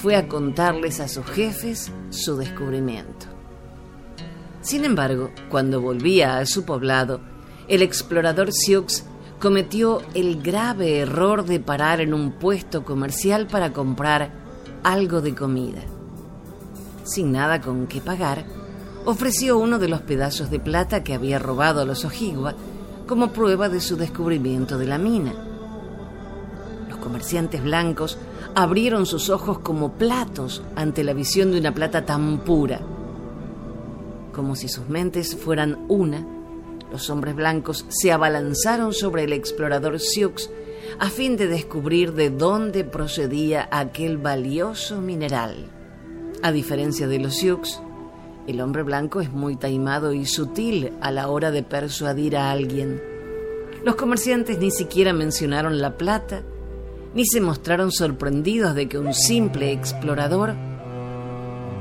fue 0.00 0.16
a 0.16 0.28
contarles 0.28 0.98
a 0.98 1.08
sus 1.08 1.26
jefes 1.26 1.92
su 2.08 2.36
descubrimiento. 2.38 3.26
Sin 4.62 4.86
embargo, 4.86 5.30
cuando 5.50 5.82
volvía 5.82 6.38
a 6.38 6.46
su 6.46 6.64
poblado, 6.64 7.20
el 7.68 7.82
explorador 7.82 8.50
Sioux 8.50 9.04
cometió 9.38 10.00
el 10.14 10.42
grave 10.42 11.00
error 11.00 11.44
de 11.44 11.60
parar 11.60 12.00
en 12.00 12.14
un 12.14 12.32
puesto 12.32 12.82
comercial 12.82 13.46
para 13.46 13.74
comprar 13.74 14.30
algo 14.82 15.20
de 15.20 15.34
comida. 15.34 15.82
Sin 17.04 17.32
nada 17.32 17.60
con 17.60 17.86
qué 17.86 18.00
pagar, 18.00 18.46
ofreció 19.04 19.58
uno 19.58 19.78
de 19.78 19.88
los 19.88 20.00
pedazos 20.00 20.50
de 20.50 20.60
plata 20.60 21.04
que 21.04 21.12
había 21.12 21.38
robado 21.38 21.82
a 21.82 21.84
los 21.84 22.06
Ojigua 22.06 22.54
como 23.06 23.32
prueba 23.32 23.68
de 23.68 23.80
su 23.80 23.96
descubrimiento 23.96 24.78
de 24.78 24.86
la 24.86 24.96
mina. 24.96 25.34
Los 26.88 26.98
comerciantes 26.98 27.62
blancos 27.62 28.16
abrieron 28.54 29.06
sus 29.06 29.30
ojos 29.30 29.58
como 29.60 29.92
platos 29.92 30.62
ante 30.76 31.04
la 31.04 31.12
visión 31.12 31.52
de 31.52 31.58
una 31.58 31.74
plata 31.74 32.04
tan 32.04 32.40
pura. 32.40 32.80
Como 34.32 34.56
si 34.56 34.68
sus 34.68 34.88
mentes 34.88 35.36
fueran 35.36 35.84
una, 35.88 36.26
los 36.90 37.10
hombres 37.10 37.36
blancos 37.36 37.84
se 37.88 38.12
abalanzaron 38.12 38.92
sobre 38.92 39.24
el 39.24 39.32
explorador 39.32 40.00
Sioux 40.00 40.50
a 40.98 41.08
fin 41.08 41.36
de 41.36 41.46
descubrir 41.46 42.14
de 42.14 42.30
dónde 42.30 42.84
procedía 42.84 43.68
aquel 43.70 44.18
valioso 44.18 45.00
mineral. 45.00 45.70
A 46.42 46.52
diferencia 46.52 47.06
de 47.06 47.18
los 47.18 47.36
Sioux, 47.36 47.80
el 48.46 48.60
hombre 48.60 48.82
blanco 48.82 49.20
es 49.20 49.30
muy 49.30 49.56
taimado 49.56 50.12
y 50.12 50.26
sutil 50.26 50.92
a 51.00 51.10
la 51.10 51.28
hora 51.28 51.50
de 51.50 51.62
persuadir 51.62 52.36
a 52.36 52.50
alguien. 52.50 53.00
Los 53.84 53.94
comerciantes 53.94 54.58
ni 54.58 54.70
siquiera 54.70 55.12
mencionaron 55.12 55.80
la 55.80 55.96
plata 55.96 56.42
ni 57.14 57.26
se 57.26 57.40
mostraron 57.40 57.92
sorprendidos 57.92 58.74
de 58.74 58.88
que 58.88 58.98
un 58.98 59.14
simple 59.14 59.72
explorador 59.72 60.54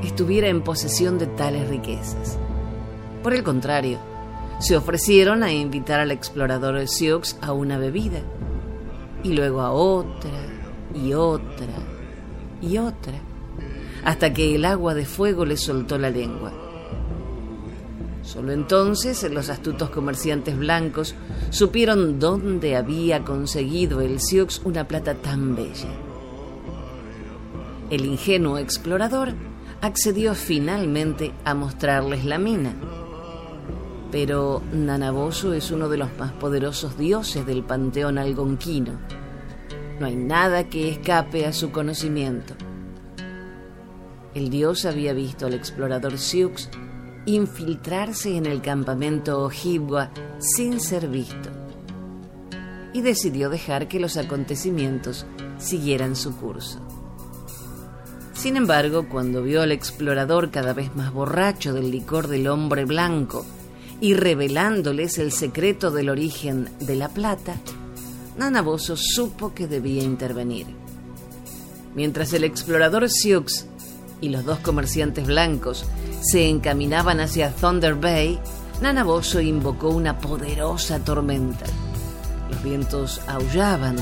estuviera 0.03 0.47
en 0.47 0.63
posesión 0.63 1.17
de 1.17 1.27
tales 1.27 1.67
riquezas. 1.69 2.37
Por 3.23 3.33
el 3.33 3.43
contrario, 3.43 3.99
se 4.59 4.75
ofrecieron 4.75 5.43
a 5.43 5.51
invitar 5.51 5.99
al 5.99 6.11
explorador 6.11 6.87
Sioux 6.87 7.37
a 7.41 7.53
una 7.53 7.77
bebida. 7.77 8.21
y 9.21 9.33
luego 9.33 9.59
a 9.59 9.71
otra 9.71 10.31
y 10.95 11.13
otra 11.13 11.67
y 12.61 12.77
otra, 12.77 13.19
hasta 14.03 14.33
que 14.33 14.55
el 14.55 14.63
agua 14.63 14.93
de 14.93 15.05
fuego 15.05 15.45
le 15.45 15.57
soltó 15.57 15.97
la 15.97 16.09
lengua. 16.09 16.53
Solo 18.29 18.51
entonces 18.51 19.27
los 19.31 19.49
astutos 19.49 19.89
comerciantes 19.89 20.55
blancos 20.55 21.15
supieron 21.49 22.19
dónde 22.19 22.75
había 22.75 23.25
conseguido 23.25 24.01
el 24.01 24.19
Sioux 24.19 24.61
una 24.65 24.87
plata 24.87 25.15
tan 25.15 25.55
bella. 25.55 25.89
El 27.89 28.05
ingenuo 28.05 28.59
explorador 28.59 29.33
accedió 29.81 30.35
finalmente 30.35 31.33
a 31.43 31.55
mostrarles 31.55 32.23
la 32.23 32.37
mina. 32.37 32.75
Pero 34.11 34.61
Nanaboso 34.73 35.53
es 35.53 35.71
uno 35.71 35.89
de 35.89 35.97
los 35.97 36.15
más 36.19 36.31
poderosos 36.33 36.99
dioses 36.99 37.47
del 37.47 37.63
panteón 37.63 38.19
algonquino. 38.19 38.91
No 39.99 40.05
hay 40.05 40.15
nada 40.15 40.69
que 40.69 40.89
escape 40.89 41.47
a 41.47 41.51
su 41.51 41.71
conocimiento. 41.71 42.53
El 44.35 44.51
dios 44.51 44.85
había 44.85 45.13
visto 45.13 45.47
al 45.47 45.55
explorador 45.55 46.19
Sioux 46.19 46.69
infiltrarse 47.35 48.35
en 48.37 48.45
el 48.45 48.61
campamento 48.61 49.43
Ojibwa 49.43 50.11
sin 50.39 50.79
ser 50.79 51.07
visto 51.07 51.49
y 52.93 53.01
decidió 53.01 53.49
dejar 53.49 53.87
que 53.87 53.99
los 53.99 54.17
acontecimientos 54.17 55.25
siguieran 55.57 56.15
su 56.15 56.35
curso. 56.35 56.79
Sin 58.33 58.55
embargo, 58.55 59.07
cuando 59.09 59.43
vio 59.43 59.61
al 59.61 59.71
explorador 59.71 60.49
cada 60.49 60.73
vez 60.73 60.95
más 60.95 61.11
borracho 61.11 61.73
del 61.73 61.91
licor 61.91 62.27
del 62.27 62.47
hombre 62.47 62.85
blanco 62.85 63.45
y 63.99 64.13
revelándoles 64.13 65.17
el 65.17 65.31
secreto 65.31 65.91
del 65.91 66.09
origen 66.09 66.69
de 66.79 66.95
la 66.95 67.09
plata, 67.09 67.57
Nanaboso 68.37 68.95
supo 68.95 69.53
que 69.53 69.67
debía 69.67 70.03
intervenir. 70.03 70.67
Mientras 71.95 72.31
el 72.31 72.45
explorador 72.45 73.09
Sioux 73.09 73.65
y 74.21 74.29
los 74.29 74.45
dos 74.45 74.59
comerciantes 74.59 75.27
blancos 75.27 75.85
se 76.21 76.47
encaminaban 76.47 77.19
hacia 77.19 77.51
Thunder 77.51 77.95
Bay, 77.95 78.39
Nanaboso 78.81 79.39
invocó 79.41 79.89
una 79.89 80.19
poderosa 80.19 80.99
tormenta. 80.99 81.65
Los 82.49 82.63
vientos 82.63 83.21
aullaban, 83.27 83.97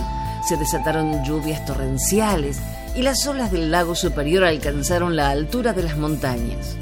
se 0.48 0.58
desataron 0.58 1.24
lluvias 1.24 1.66
torrenciales 1.66 2.60
y 2.96 3.02
las 3.02 3.26
olas 3.28 3.52
del 3.52 3.72
lago 3.72 3.96
superior 3.96 4.44
alcanzaron 4.44 5.16
la 5.16 5.30
altura 5.30 5.74
de 5.74 5.84
las 5.84 5.98
montañas. 5.98 6.76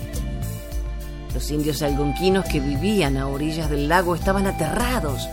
Los 1.34 1.52
indios 1.52 1.82
algonquinos 1.82 2.46
que 2.46 2.62
vivían 2.62 3.18
a 3.18 3.28
orillas 3.28 3.70
del 3.70 3.90
lago 3.90 4.16
estaban 4.16 4.48
aterrados, 4.48 5.28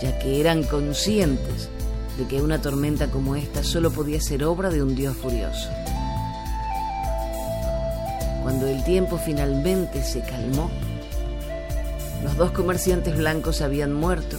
ya 0.00 0.18
que 0.18 0.40
eran 0.40 0.62
conscientes 0.62 1.68
de 2.16 2.26
que 2.26 2.40
una 2.40 2.60
tormenta 2.62 3.08
como 3.08 3.36
esta 3.36 3.62
solo 3.62 3.90
podía 3.90 4.20
ser 4.20 4.44
obra 4.44 4.70
de 4.70 4.82
un 4.82 4.94
dios 4.94 5.16
furioso. 5.16 5.68
Cuando 8.44 8.68
el 8.68 8.84
tiempo 8.84 9.16
finalmente 9.16 10.04
se 10.04 10.20
calmó, 10.20 10.70
los 12.22 12.36
dos 12.36 12.50
comerciantes 12.50 13.16
blancos 13.16 13.62
habían 13.62 13.94
muerto 13.94 14.36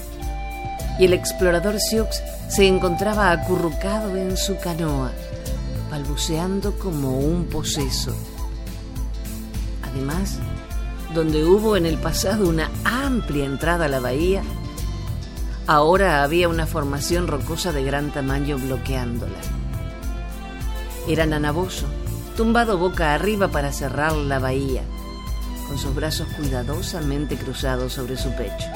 y 0.99 1.05
el 1.05 1.13
explorador 1.13 1.79
Sioux 1.79 2.07
se 2.47 2.67
encontraba 2.67 3.31
acurrucado 3.31 4.15
en 4.15 4.37
su 4.37 4.59
canoa, 4.59 5.11
balbuceando 5.89 6.77
como 6.77 7.17
un 7.17 7.45
poseso. 7.45 8.15
Además, 9.81 10.37
donde 11.15 11.43
hubo 11.43 11.75
en 11.75 11.87
el 11.87 11.97
pasado 11.97 12.47
una 12.47 12.69
amplia 12.83 13.45
entrada 13.45 13.85
a 13.85 13.89
la 13.89 13.99
bahía, 13.99 14.43
ahora 15.65 16.21
había 16.21 16.47
una 16.47 16.67
formación 16.67 17.25
rocosa 17.25 17.71
de 17.71 17.83
gran 17.83 18.11
tamaño 18.11 18.59
bloqueándola. 18.59 19.39
Era 21.07 21.25
Nanaboso, 21.25 21.87
tumbado 22.35 22.77
boca 22.77 23.13
arriba 23.13 23.47
para 23.47 23.71
cerrar 23.71 24.13
la 24.13 24.39
bahía, 24.39 24.81
con 25.67 25.77
sus 25.77 25.95
brazos 25.95 26.27
cuidadosamente 26.37 27.37
cruzados 27.37 27.93
sobre 27.93 28.17
su 28.17 28.29
pecho. 28.31 28.67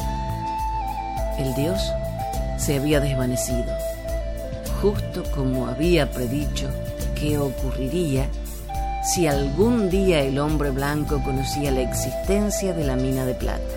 El 1.37 1.53
dios 1.55 1.79
se 2.57 2.77
había 2.77 2.99
desvanecido, 2.99 3.65
justo 4.81 5.23
como 5.35 5.67
había 5.67 6.11
predicho 6.11 6.69
que 7.15 7.37
ocurriría 7.37 8.27
si 9.03 9.27
algún 9.27 9.89
día 9.89 10.21
el 10.21 10.39
hombre 10.39 10.71
blanco 10.71 11.21
conocía 11.23 11.71
la 11.71 11.81
existencia 11.81 12.73
de 12.73 12.85
la 12.85 12.95
mina 12.95 13.25
de 13.25 13.33
plata. 13.33 13.75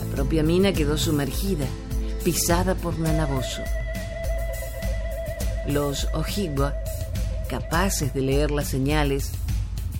La 0.00 0.16
propia 0.16 0.42
mina 0.42 0.72
quedó 0.72 0.98
sumergida, 0.98 1.66
pisada 2.24 2.74
por 2.74 2.98
Nanaboso. 2.98 3.62
Los 5.66 6.08
Ojibwa 6.14 6.74
capaces 7.52 8.14
de 8.14 8.22
leer 8.22 8.50
las 8.50 8.66
señales, 8.66 9.30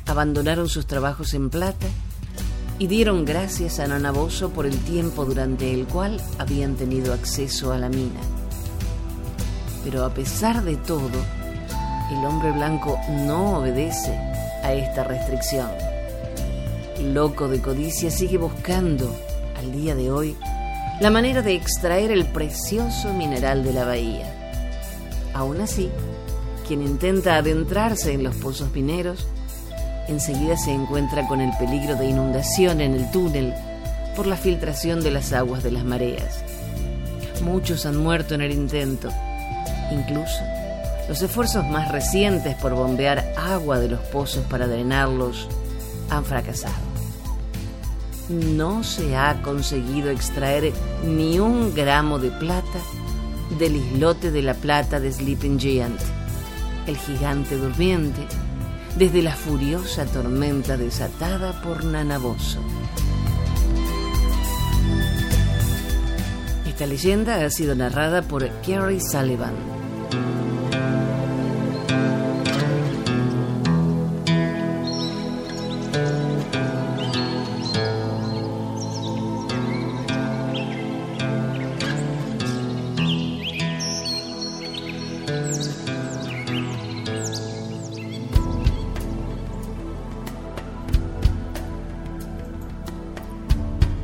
abandonaron 0.07 0.71
sus 0.71 0.87
trabajos 0.87 1.35
en 1.35 1.51
plata 1.51 1.87
y 2.79 2.87
dieron 2.87 3.27
gracias 3.27 3.79
a 3.79 3.87
Nanaboso 3.87 4.49
por 4.55 4.65
el 4.65 4.79
tiempo 4.79 5.27
durante 5.27 5.75
el 5.75 5.87
cual 5.87 6.19
habían 6.38 6.77
tenido 6.77 7.12
acceso 7.12 7.71
a 7.71 7.77
la 7.77 7.91
mina. 7.91 8.21
Pero 9.85 10.07
a 10.07 10.15
pesar 10.15 10.65
de 10.65 10.77
todo, 10.77 11.11
el 12.11 12.25
hombre 12.25 12.53
blanco 12.53 12.99
no 13.11 13.59
obedece 13.59 14.12
a 14.62 14.73
esta 14.73 15.05
restricción. 15.05 15.69
Loco 17.03 17.49
de 17.49 17.61
codicia 17.61 18.11
sigue 18.11 18.38
buscando, 18.38 19.15
al 19.59 19.73
día 19.73 19.95
de 19.95 20.11
hoy, 20.11 20.37
la 21.03 21.11
manera 21.11 21.43
de 21.43 21.55
extraer 21.55 22.12
el 22.12 22.25
precioso 22.25 23.12
mineral 23.12 23.62
de 23.62 23.75
la 23.75 23.85
bahía. 23.85 24.35
Aún 25.35 25.61
así, 25.61 25.91
quien 26.62 26.83
intenta 26.83 27.37
adentrarse 27.37 28.12
en 28.12 28.22
los 28.22 28.35
pozos 28.37 28.72
mineros, 28.72 29.27
enseguida 30.09 30.57
se 30.57 30.72
encuentra 30.72 31.27
con 31.27 31.40
el 31.40 31.51
peligro 31.59 31.96
de 31.96 32.07
inundación 32.07 32.81
en 32.81 32.94
el 32.94 33.11
túnel 33.11 33.55
por 34.16 34.27
la 34.27 34.37
filtración 34.37 35.03
de 35.03 35.11
las 35.11 35.33
aguas 35.33 35.62
de 35.62 35.72
las 35.72 35.85
mareas. 35.85 36.44
Muchos 37.42 37.87
han 37.87 37.96
muerto 37.96 38.35
en 38.35 38.42
el 38.42 38.53
intento. 38.53 39.11
Incluso 39.90 40.40
los 41.09 41.20
esfuerzos 41.20 41.66
más 41.66 41.90
recientes 41.90 42.55
por 42.57 42.75
bombear 42.75 43.33
agua 43.37 43.79
de 43.79 43.88
los 43.88 44.01
pozos 44.01 44.44
para 44.46 44.66
drenarlos 44.66 45.48
han 46.11 46.25
fracasado. 46.25 46.92
No 48.29 48.85
se 48.85 49.16
ha 49.16 49.42
conseguido 49.42 50.11
extraer 50.11 50.72
ni 51.05 51.38
un 51.38 51.75
gramo 51.75 52.18
de 52.18 52.31
plata 52.31 52.79
del 53.59 53.77
islote 53.77 54.31
de 54.31 54.42
la 54.42 54.55
plata 54.55 55.01
de 55.01 55.12
Sleeping 55.12 55.59
Giant 55.59 56.01
el 56.87 56.97
gigante 56.97 57.57
durmiente, 57.57 58.27
desde 58.97 59.23
la 59.23 59.35
furiosa 59.35 60.05
tormenta 60.07 60.77
desatada 60.77 61.61
por 61.62 61.85
Nanaboso. 61.85 62.61
Esta 66.66 66.87
leyenda 66.87 67.45
ha 67.45 67.51
sido 67.51 67.75
narrada 67.75 68.23
por 68.23 68.49
Kerry 68.62 69.01
Sullivan. 69.01 69.55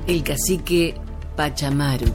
El 0.08 0.22
cacique 0.22 0.94
Pachamaru. 1.36 2.06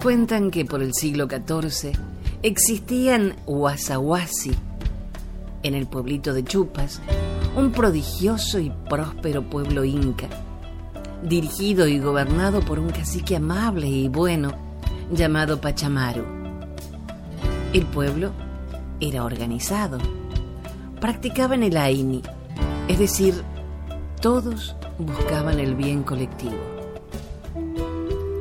Cuentan 0.00 0.52
que 0.52 0.64
por 0.64 0.84
el 0.84 0.94
siglo 0.94 1.26
XIV 1.26 1.98
existían 2.44 3.34
Huasahuasi, 3.46 4.52
en 5.64 5.74
el 5.74 5.88
pueblito 5.88 6.32
de 6.32 6.44
Chupas, 6.44 7.00
un 7.56 7.72
prodigioso 7.72 8.60
y 8.60 8.72
próspero 8.88 9.42
pueblo 9.50 9.82
inca, 9.82 10.28
dirigido 11.24 11.88
y 11.88 11.98
gobernado 11.98 12.60
por 12.60 12.78
un 12.78 12.90
cacique 12.90 13.34
amable 13.34 13.88
y 13.88 14.06
bueno 14.06 14.52
llamado 15.10 15.60
Pachamaru. 15.60 16.24
El 17.72 17.84
pueblo 17.86 18.30
era 19.00 19.24
organizado 19.24 19.98
practicaban 21.02 21.64
el 21.64 21.76
AINI, 21.76 22.22
es 22.86 22.96
decir, 23.00 23.34
todos 24.20 24.76
buscaban 24.98 25.58
el 25.58 25.74
bien 25.74 26.04
colectivo. 26.04 26.60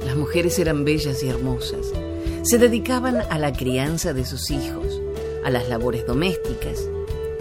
Las 0.06 0.16
mujeres 0.16 0.60
eran 0.60 0.86
bellas 0.86 1.24
y 1.24 1.30
hermosas, 1.30 1.88
se 2.44 2.60
dedicaban 2.60 3.18
a 3.18 3.40
la 3.40 3.52
crianza 3.52 4.14
de 4.14 4.26
sus 4.26 4.52
hijos, 4.52 5.02
a 5.44 5.50
las 5.50 5.70
labores 5.70 6.06
domésticas 6.06 6.88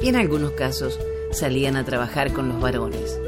y 0.02 0.08
en 0.08 0.16
algunos 0.16 0.52
casos 0.52 0.98
salían 1.32 1.76
a 1.76 1.84
trabajar 1.84 2.32
con 2.32 2.48
los 2.48 2.58
varones. 2.58 3.20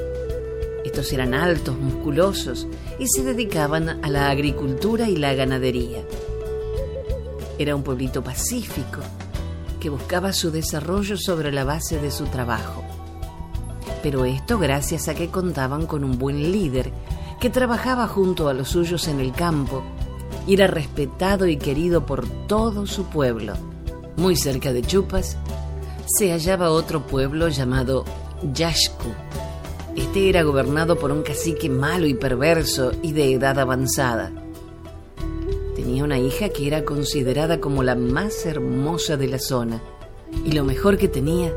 Estos 0.86 1.12
eran 1.12 1.34
altos, 1.34 1.76
musculosos 1.76 2.68
y 2.98 3.06
se 3.06 3.22
dedicaban 3.22 4.02
a 4.02 4.08
la 4.08 4.30
agricultura 4.30 5.10
y 5.10 5.16
la 5.16 5.34
ganadería. 5.34 6.02
Era 7.58 7.76
un 7.76 7.82
pueblito 7.82 8.24
pacífico 8.24 9.00
que 9.82 9.90
buscaba 9.90 10.32
su 10.32 10.52
desarrollo 10.52 11.16
sobre 11.16 11.50
la 11.50 11.64
base 11.64 11.98
de 11.98 12.12
su 12.12 12.26
trabajo. 12.26 12.84
Pero 14.00 14.24
esto 14.24 14.56
gracias 14.56 15.08
a 15.08 15.14
que 15.16 15.28
contaban 15.28 15.86
con 15.86 16.04
un 16.04 16.20
buen 16.20 16.52
líder 16.52 16.92
que 17.40 17.50
trabajaba 17.50 18.06
junto 18.06 18.48
a 18.48 18.54
los 18.54 18.68
suyos 18.68 19.08
en 19.08 19.18
el 19.18 19.32
campo 19.32 19.82
y 20.46 20.54
era 20.54 20.68
respetado 20.68 21.48
y 21.48 21.56
querido 21.56 22.06
por 22.06 22.28
todo 22.46 22.86
su 22.86 23.06
pueblo. 23.06 23.54
Muy 24.16 24.36
cerca 24.36 24.72
de 24.72 24.82
Chupas 24.82 25.36
se 26.06 26.30
hallaba 26.30 26.70
otro 26.70 27.04
pueblo 27.04 27.48
llamado 27.48 28.04
Yashku. 28.54 29.08
Este 29.96 30.28
era 30.28 30.44
gobernado 30.44 30.96
por 30.96 31.10
un 31.10 31.24
cacique 31.24 31.68
malo 31.68 32.06
y 32.06 32.14
perverso 32.14 32.92
y 33.02 33.10
de 33.10 33.32
edad 33.32 33.58
avanzada. 33.58 34.30
Una 36.02 36.18
hija 36.18 36.48
que 36.48 36.66
era 36.66 36.84
considerada 36.84 37.60
como 37.60 37.84
la 37.84 37.94
más 37.94 38.44
hermosa 38.44 39.16
de 39.16 39.28
la 39.28 39.38
zona 39.38 39.80
y 40.44 40.50
lo 40.50 40.64
mejor 40.64 40.98
que 40.98 41.06
tenía 41.06 41.54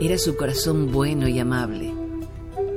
era 0.00 0.18
su 0.18 0.36
corazón 0.36 0.92
bueno 0.92 1.26
y 1.26 1.40
amable. 1.40 1.92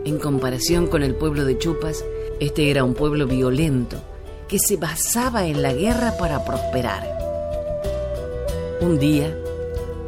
En 0.03 0.17
comparación 0.17 0.87
con 0.87 1.03
el 1.03 1.13
pueblo 1.13 1.45
de 1.45 1.59
Chupas, 1.59 2.03
este 2.39 2.71
era 2.71 2.83
un 2.83 2.95
pueblo 2.95 3.27
violento 3.27 3.97
que 4.47 4.57
se 4.57 4.77
basaba 4.77 5.45
en 5.45 5.61
la 5.61 5.73
guerra 5.73 6.17
para 6.17 6.43
prosperar. 6.43 7.07
Un 8.81 8.97
día, 8.97 9.37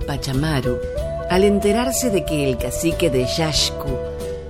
Pachamaru, 0.08 0.80
al 1.30 1.44
enterarse 1.44 2.10
de 2.10 2.26
que 2.26 2.50
el 2.50 2.58
cacique 2.58 3.12
de 3.12 3.28
Yashku 3.28 4.00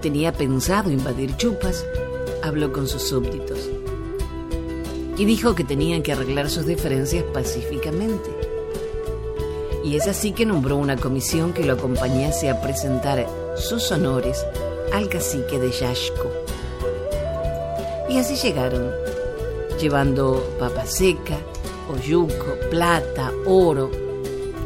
tenía 0.01 0.31
pensado 0.31 0.89
invadir 0.89 1.35
Chupas, 1.35 1.85
habló 2.41 2.71
con 2.71 2.87
sus 2.87 3.01
súbditos 3.01 3.72
y 5.17 5.25
dijo 5.25 5.55
que 5.55 5.63
tenían 5.63 6.01
que 6.01 6.11
arreglar 6.11 6.49
sus 6.49 6.65
diferencias 6.65 7.23
pacíficamente. 7.33 8.29
Y 9.83 9.97
es 9.97 10.07
así 10.07 10.31
que 10.31 10.45
nombró 10.45 10.77
una 10.77 10.95
comisión 10.95 11.53
que 11.53 11.65
lo 11.65 11.73
acompañase 11.73 12.49
a 12.49 12.61
presentar 12.61 13.27
sus 13.55 13.91
honores 13.91 14.43
al 14.93 15.09
cacique 15.09 15.59
de 15.59 15.71
Yashku. 15.71 16.29
Y 18.09 18.17
así 18.17 18.35
llegaron, 18.35 18.91
llevando 19.79 20.55
papa 20.57 20.85
seca, 20.85 21.37
oyuco, 21.91 22.57
plata, 22.69 23.31
oro 23.45 23.91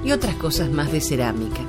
y 0.03 0.11
otras 0.11 0.35
cosas 0.35 0.69
más 0.69 0.91
de 0.91 1.01
cerámica. 1.01 1.61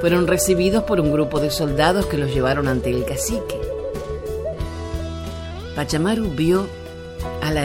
Fueron 0.00 0.26
recibidos 0.26 0.84
por 0.84 1.00
un 1.00 1.12
grupo 1.12 1.40
de 1.40 1.50
soldados 1.50 2.06
que 2.06 2.18
los 2.18 2.32
llevaron 2.32 2.68
ante 2.68 2.90
el 2.90 3.04
cacique. 3.04 3.60
Pachamaru 5.74 6.30
vio 6.30 6.66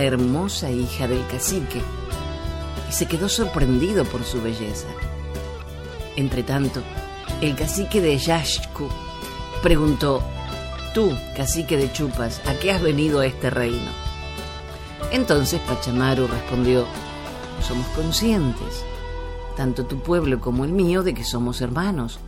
hermosa 0.01 0.71
hija 0.71 1.07
del 1.07 1.25
cacique 1.27 1.81
y 2.89 2.93
se 2.93 3.05
quedó 3.05 3.29
sorprendido 3.29 4.05
por 4.05 4.23
su 4.23 4.41
belleza. 4.41 4.87
Entretanto, 6.15 6.81
el 7.41 7.55
cacique 7.55 8.01
de 8.01 8.17
Yashku 8.17 8.87
preguntó, 9.61 10.23
Tú, 10.93 11.11
cacique 11.35 11.75
de 11.75 11.91
Chupas, 11.91 12.41
¿a 12.45 12.53
qué 12.59 12.71
has 12.71 12.81
venido 12.81 13.19
a 13.19 13.25
este 13.25 13.49
reino? 13.49 13.91
Entonces 15.11 15.59
Pachamaru 15.61 16.27
respondió, 16.27 16.85
Somos 17.61 17.87
conscientes, 17.87 18.83
tanto 19.57 19.85
tu 19.85 19.99
pueblo 19.99 20.39
como 20.39 20.65
el 20.65 20.71
mío, 20.71 21.03
de 21.03 21.13
que 21.13 21.23
somos 21.23 21.61
hermanos, 21.61 22.19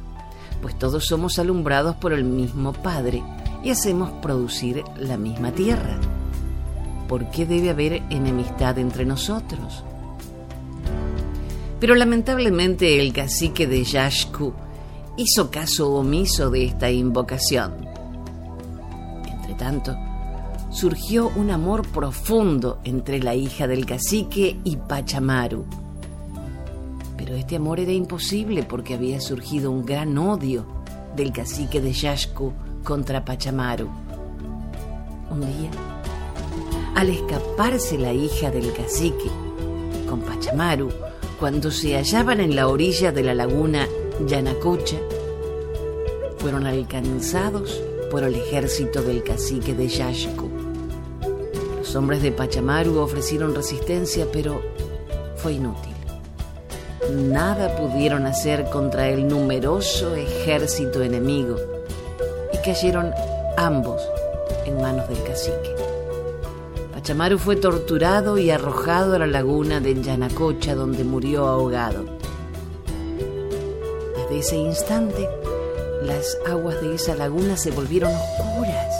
pues 0.61 0.77
todos 0.77 1.05
somos 1.05 1.37
alumbrados 1.39 1.95
por 1.95 2.13
el 2.13 2.23
mismo 2.23 2.73
Padre 2.73 3.23
y 3.63 3.69
hacemos 3.69 4.11
producir 4.21 4.83
la 4.97 5.17
misma 5.17 5.51
tierra. 5.51 5.99
¿Por 7.07 7.29
qué 7.29 7.45
debe 7.45 7.69
haber 7.69 8.03
enemistad 8.09 8.77
entre 8.79 9.05
nosotros? 9.05 9.83
Pero 11.79 11.95
lamentablemente 11.95 12.99
el 12.99 13.13
cacique 13.13 13.67
de 13.67 13.83
Yashku 13.83 14.53
hizo 15.17 15.51
caso 15.51 15.93
omiso 15.93 16.49
de 16.49 16.65
esta 16.65 16.89
invocación. 16.89 17.73
Entretanto, 19.31 19.95
surgió 20.71 21.31
un 21.35 21.51
amor 21.51 21.87
profundo 21.87 22.79
entre 22.83 23.19
la 23.19 23.35
hija 23.35 23.67
del 23.67 23.85
cacique 23.85 24.59
y 24.63 24.77
Pachamaru. 24.77 25.65
Pero 27.17 27.35
este 27.35 27.55
amor 27.55 27.79
era 27.79 27.91
imposible 27.91 28.63
porque 28.63 28.93
había 28.93 29.21
surgido 29.21 29.71
un 29.71 29.85
gran 29.85 30.17
odio 30.17 30.65
del 31.15 31.31
cacique 31.31 31.81
de 31.81 31.93
Yashku 31.93 32.51
contra 32.83 33.23
Pachamaru. 33.23 33.89
Un 35.31 35.41
día, 35.41 35.71
al 36.95 37.09
escaparse 37.09 37.97
la 37.97 38.13
hija 38.13 38.49
del 38.51 38.71
cacique 38.73 39.29
con 40.09 40.21
Pachamaru, 40.21 40.89
cuando 41.39 41.69
se 41.69 41.95
hallaban 41.95 42.39
en 42.39 42.55
la 42.55 42.69
orilla 42.69 43.11
de 43.11 43.21
la 43.21 43.33
laguna 43.33 43.87
Yanacocha, 44.25 44.97
fueron 46.37 46.65
alcanzados 46.65 47.81
por 48.09 48.23
el 48.23 48.35
ejército 48.35 49.01
del 49.01 49.23
cacique 49.23 49.73
de 49.73 49.89
Yashku. 49.89 50.49
Los 51.79 51.95
hombres 51.95 52.21
de 52.21 52.31
Pachamaru 52.31 52.97
ofrecieron 52.99 53.53
resistencia, 53.53 54.27
pero 54.31 54.61
fue 55.35 55.53
inútil. 55.53 55.93
Nada 57.11 57.75
pudieron 57.75 58.25
hacer 58.25 58.69
contra 58.69 59.09
el 59.09 59.27
numeroso 59.27 60.15
ejército 60.15 61.03
enemigo 61.03 61.57
y 62.53 62.57
cayeron 62.65 63.11
ambos 63.57 64.01
en 64.65 64.81
manos 64.81 65.07
del 65.09 65.21
cacique. 65.23 65.84
Pachamaru 67.05 67.37
fue 67.37 67.55
torturado 67.55 68.39
y 68.39 68.49
arrojado 68.49 69.13
a 69.13 69.19
la 69.19 69.27
laguna 69.27 69.79
de 69.79 70.01
Yanacocha 70.01 70.73
donde 70.73 71.03
murió 71.03 71.45
ahogado. 71.45 72.03
Desde 74.17 74.39
ese 74.39 74.55
instante, 74.55 75.29
las 76.01 76.35
aguas 76.49 76.81
de 76.81 76.95
esa 76.95 77.13
laguna 77.13 77.57
se 77.57 77.69
volvieron 77.69 78.11
oscuras, 78.11 78.95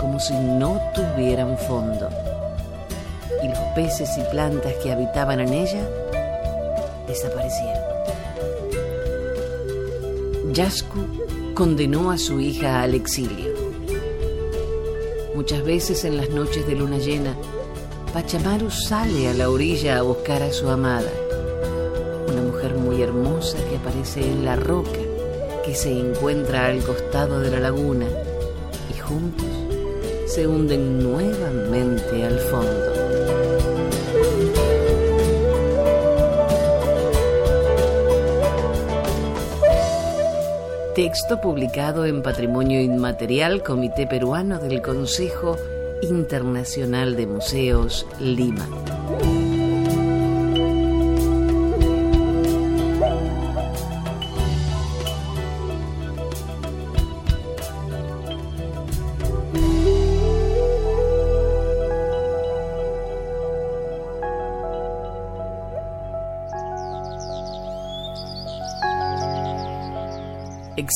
como 0.00 0.18
si 0.18 0.34
no 0.34 0.80
tuvieran 0.96 1.56
fondo. 1.58 2.08
Y 3.40 3.46
los 3.46 3.60
peces 3.76 4.10
y 4.18 4.22
plantas 4.32 4.74
que 4.82 4.90
habitaban 4.90 5.38
en 5.38 5.52
ella 5.52 5.88
desaparecieron. 7.06 7.84
Yasku 10.52 11.54
condenó 11.54 12.10
a 12.10 12.18
su 12.18 12.40
hija 12.40 12.82
al 12.82 12.94
exilio. 12.94 13.47
Muchas 15.38 15.64
veces 15.64 16.04
en 16.04 16.16
las 16.16 16.30
noches 16.30 16.66
de 16.66 16.74
luna 16.74 16.98
llena, 16.98 17.36
Pachamaru 18.12 18.72
sale 18.72 19.28
a 19.28 19.34
la 19.34 19.48
orilla 19.48 19.98
a 19.98 20.02
buscar 20.02 20.42
a 20.42 20.50
su 20.52 20.68
amada 20.68 21.12
muy 22.76 23.02
hermosa 23.02 23.56
que 23.70 23.76
aparece 23.76 24.20
en 24.20 24.44
la 24.44 24.56
roca 24.56 24.98
que 25.64 25.76
se 25.76 25.92
encuentra 25.92 26.66
al 26.66 26.82
costado 26.82 27.38
de 27.38 27.52
la 27.52 27.60
laguna 27.60 28.06
y 28.92 28.98
juntos 28.98 29.46
se 30.26 30.44
hunden 30.44 30.98
nuevamente 31.04 32.24
al 32.24 32.40
fondo. 32.40 32.87
Texto 40.98 41.40
publicado 41.40 42.06
en 42.06 42.24
Patrimonio 42.24 42.80
Inmaterial 42.82 43.62
Comité 43.62 44.08
Peruano 44.08 44.58
del 44.58 44.82
Consejo 44.82 45.56
Internacional 46.02 47.14
de 47.14 47.24
Museos, 47.28 48.04
Lima. 48.18 48.66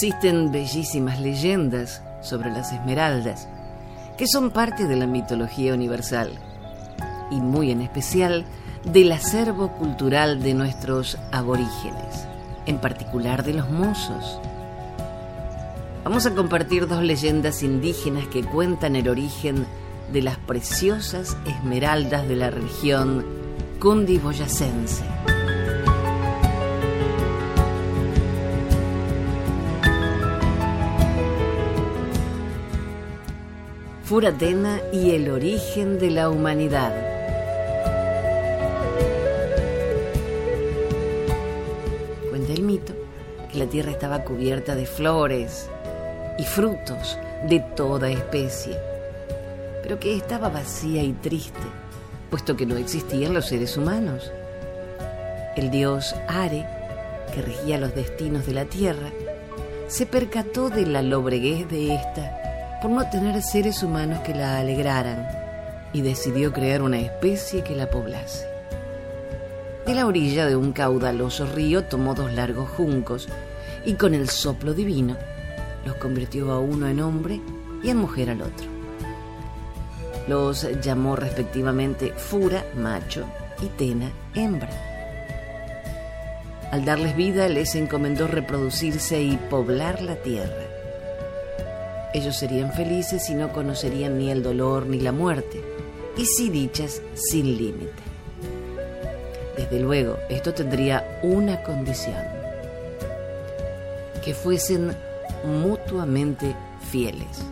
Existen 0.02 0.50
bellísimas 0.50 1.20
leyendas 1.20 2.02
sobre 2.22 2.50
las 2.50 2.72
esmeraldas, 2.72 3.46
que 4.18 4.26
son 4.26 4.50
parte 4.50 4.88
de 4.88 4.96
la 4.96 5.06
mitología 5.06 5.74
universal, 5.74 6.32
y 7.30 7.36
muy 7.36 7.70
en 7.70 7.82
especial 7.82 8.44
del 8.82 9.12
acervo 9.12 9.68
cultural 9.74 10.42
de 10.42 10.54
nuestros 10.54 11.18
aborígenes, 11.30 12.26
en 12.66 12.78
particular 12.78 13.44
de 13.44 13.54
los 13.54 13.70
mozos. 13.70 14.40
Vamos 16.02 16.26
a 16.26 16.34
compartir 16.34 16.88
dos 16.88 17.04
leyendas 17.04 17.62
indígenas 17.62 18.26
que 18.26 18.42
cuentan 18.42 18.96
el 18.96 19.08
origen 19.08 19.66
de 20.12 20.20
las 20.20 20.36
preciosas 20.36 21.36
esmeraldas 21.46 22.26
de 22.26 22.34
la 22.34 22.50
región 22.50 23.24
cundiboyacense. 23.78 25.04
Furatena 34.12 34.82
y 34.92 35.12
el 35.12 35.30
origen 35.30 35.98
de 35.98 36.10
la 36.10 36.28
humanidad. 36.28 36.92
Cuenta 42.28 42.52
el 42.52 42.60
mito 42.60 42.92
que 43.50 43.56
la 43.56 43.64
tierra 43.64 43.90
estaba 43.90 44.22
cubierta 44.22 44.74
de 44.74 44.84
flores 44.84 45.70
y 46.38 46.44
frutos 46.44 47.18
de 47.48 47.60
toda 47.74 48.10
especie, 48.10 48.76
pero 49.82 49.98
que 49.98 50.14
estaba 50.14 50.50
vacía 50.50 51.02
y 51.02 51.14
triste, 51.14 51.62
puesto 52.28 52.54
que 52.54 52.66
no 52.66 52.76
existían 52.76 53.32
los 53.32 53.46
seres 53.46 53.78
humanos. 53.78 54.30
El 55.56 55.70
dios 55.70 56.14
Are, 56.28 56.66
que 57.34 57.40
regía 57.40 57.78
los 57.78 57.94
destinos 57.94 58.44
de 58.44 58.52
la 58.52 58.66
tierra, 58.66 59.08
se 59.88 60.04
percató 60.04 60.68
de 60.68 60.84
la 60.84 61.00
lobreguez 61.00 61.66
de 61.70 61.94
esta 61.94 62.41
por 62.82 62.90
no 62.90 63.08
tener 63.08 63.40
seres 63.42 63.84
humanos 63.84 64.18
que 64.20 64.34
la 64.34 64.58
alegraran 64.58 65.28
y 65.92 66.02
decidió 66.02 66.52
crear 66.52 66.82
una 66.82 66.98
especie 66.98 67.62
que 67.62 67.76
la 67.76 67.88
poblase. 67.88 68.44
De 69.86 69.94
la 69.94 70.04
orilla 70.04 70.46
de 70.46 70.56
un 70.56 70.72
caudaloso 70.72 71.46
río 71.46 71.84
tomó 71.84 72.14
dos 72.14 72.32
largos 72.32 72.68
juncos 72.70 73.28
y 73.84 73.94
con 73.94 74.14
el 74.14 74.28
soplo 74.28 74.74
divino 74.74 75.16
los 75.86 75.94
convirtió 75.96 76.50
a 76.50 76.58
uno 76.58 76.88
en 76.88 77.00
hombre 77.00 77.40
y 77.84 77.90
en 77.90 77.98
mujer 77.98 78.30
al 78.30 78.42
otro. 78.42 78.66
Los 80.26 80.66
llamó 80.82 81.14
respectivamente 81.14 82.12
Fura, 82.12 82.64
macho, 82.76 83.24
y 83.60 83.66
Tena, 83.66 84.10
hembra. 84.34 84.70
Al 86.72 86.84
darles 86.84 87.14
vida 87.16 87.48
les 87.48 87.76
encomendó 87.76 88.26
reproducirse 88.26 89.22
y 89.22 89.36
poblar 89.36 90.02
la 90.02 90.16
tierra. 90.16 90.71
Ellos 92.14 92.36
serían 92.36 92.72
felices 92.72 93.30
y 93.30 93.34
no 93.34 93.52
conocerían 93.52 94.18
ni 94.18 94.30
el 94.30 94.42
dolor 94.42 94.86
ni 94.86 95.00
la 95.00 95.12
muerte, 95.12 95.62
y 96.16 96.26
si 96.26 96.50
dichas 96.50 97.00
sin 97.14 97.56
límite. 97.56 98.02
Desde 99.56 99.80
luego, 99.80 100.18
esto 100.28 100.52
tendría 100.52 101.20
una 101.22 101.62
condición, 101.62 102.22
que 104.24 104.34
fuesen 104.34 104.94
mutuamente 105.44 106.54
fieles, 106.90 107.42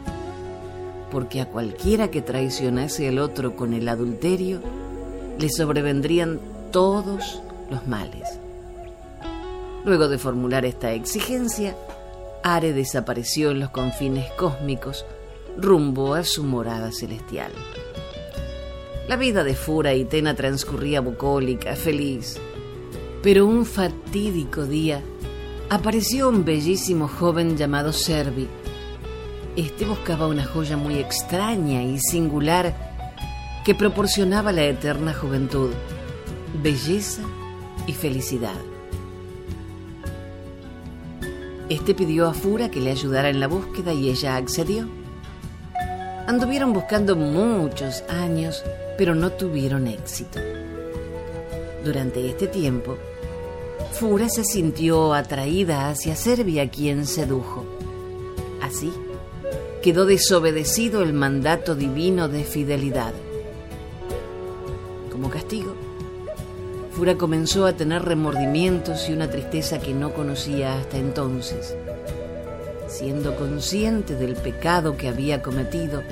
porque 1.11 1.41
a 1.41 1.47
cualquiera 1.47 2.11
que 2.11 2.23
traicionase 2.23 3.09
al 3.09 3.19
otro 3.19 3.57
con 3.57 3.73
el 3.73 3.89
adulterio, 3.89 4.61
le 5.39 5.49
sobrevendrían 5.49 6.39
todos 6.71 7.43
los 7.71 7.87
males. 7.87 8.39
Luego 9.85 10.09
de 10.09 10.19
formular 10.19 10.67
esta 10.67 10.93
exigencia, 10.93 11.75
Are 12.43 12.73
desapareció 12.73 13.51
en 13.51 13.61
los 13.61 13.71
confines 13.71 14.31
cósmicos 14.33 15.05
rumbo 15.59 16.15
a 16.15 16.25
su 16.25 16.43
morada 16.43 16.91
celestial. 16.93 17.53
La 19.09 19.17
vida 19.17 19.45
de 19.45 19.55
Fura 19.55 19.95
y 19.95 20.05
Tena 20.05 20.35
transcurría 20.35 21.01
bucólica, 21.01 21.77
feliz, 21.77 22.39
pero 23.23 23.47
un 23.47 23.67
fatídico 23.67 24.65
día 24.65 25.03
apareció 25.69 26.29
un 26.29 26.45
bellísimo 26.45 27.09
joven 27.09 27.57
llamado 27.57 27.93
Servi. 27.93 28.49
Este 29.57 29.85
buscaba 29.85 30.27
una 30.27 30.45
joya 30.45 30.77
muy 30.77 30.99
extraña 30.99 31.83
y 31.83 31.99
singular 31.99 32.75
que 33.65 33.75
proporcionaba 33.75 34.53
la 34.53 34.65
eterna 34.65 35.13
juventud, 35.13 35.71
belleza 36.63 37.23
y 37.87 37.93
felicidad. 37.93 38.57
Este 41.71 41.95
pidió 41.95 42.27
a 42.27 42.35
Fura 42.35 42.69
que 42.69 42.81
le 42.81 42.91
ayudara 42.91 43.29
en 43.29 43.39
la 43.39 43.47
búsqueda 43.47 43.93
y 43.93 44.11
ella 44.11 44.35
accedió. 44.35 44.89
Anduvieron 46.27 46.73
buscando 46.73 47.15
muchos 47.15 48.03
años, 48.09 48.65
pero 48.99 49.15
no 49.15 49.31
tuvieron 49.31 49.87
éxito. 49.87 50.41
Durante 51.85 52.29
este 52.29 52.49
tiempo, 52.49 52.99
Fura 53.93 54.29
se 54.29 54.43
sintió 54.43 55.15
atraída 55.15 55.91
hacia 55.91 56.17
Serbia, 56.17 56.69
quien 56.69 57.07
sedujo. 57.07 57.65
Así, 58.61 58.93
quedó 59.81 60.07
desobedecido 60.07 61.03
el 61.03 61.13
mandato 61.13 61.77
divino 61.77 62.27
de 62.27 62.43
fidelidad. 62.43 63.15
Como 65.13 65.31
castigo, 65.31 65.77
Fura 66.93 67.17
comenzó 67.17 67.67
a 67.67 67.73
tener 67.73 68.03
remordimientos 68.03 69.09
y 69.09 69.13
una 69.13 69.31
tristeza 69.31 69.79
que 69.79 69.95
no 69.95 70.13
conocía 70.13 70.79
hasta 70.79 70.99
entonces. 70.99 71.77
Siendo 72.89 73.37
consciente 73.37 74.17
del 74.17 74.35
pecado 74.35 74.97
que 74.97 75.09
había 75.09 75.41
cometido 75.41 76.03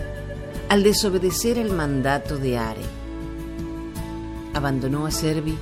al 0.68 0.84
desobedecer 0.84 1.58
el 1.58 1.72
mandato 1.72 2.38
de 2.38 2.58
Are, 2.58 2.80
abandonó 4.54 5.06
a 5.06 5.10
Servi 5.10 5.58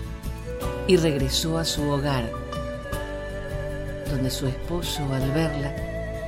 y 0.86 0.96
regresó 0.96 1.58
a 1.58 1.64
su 1.64 1.88
hogar, 1.88 2.30
donde 4.10 4.30
su 4.30 4.46
esposo 4.46 5.02
al 5.12 5.30
verla 5.32 5.74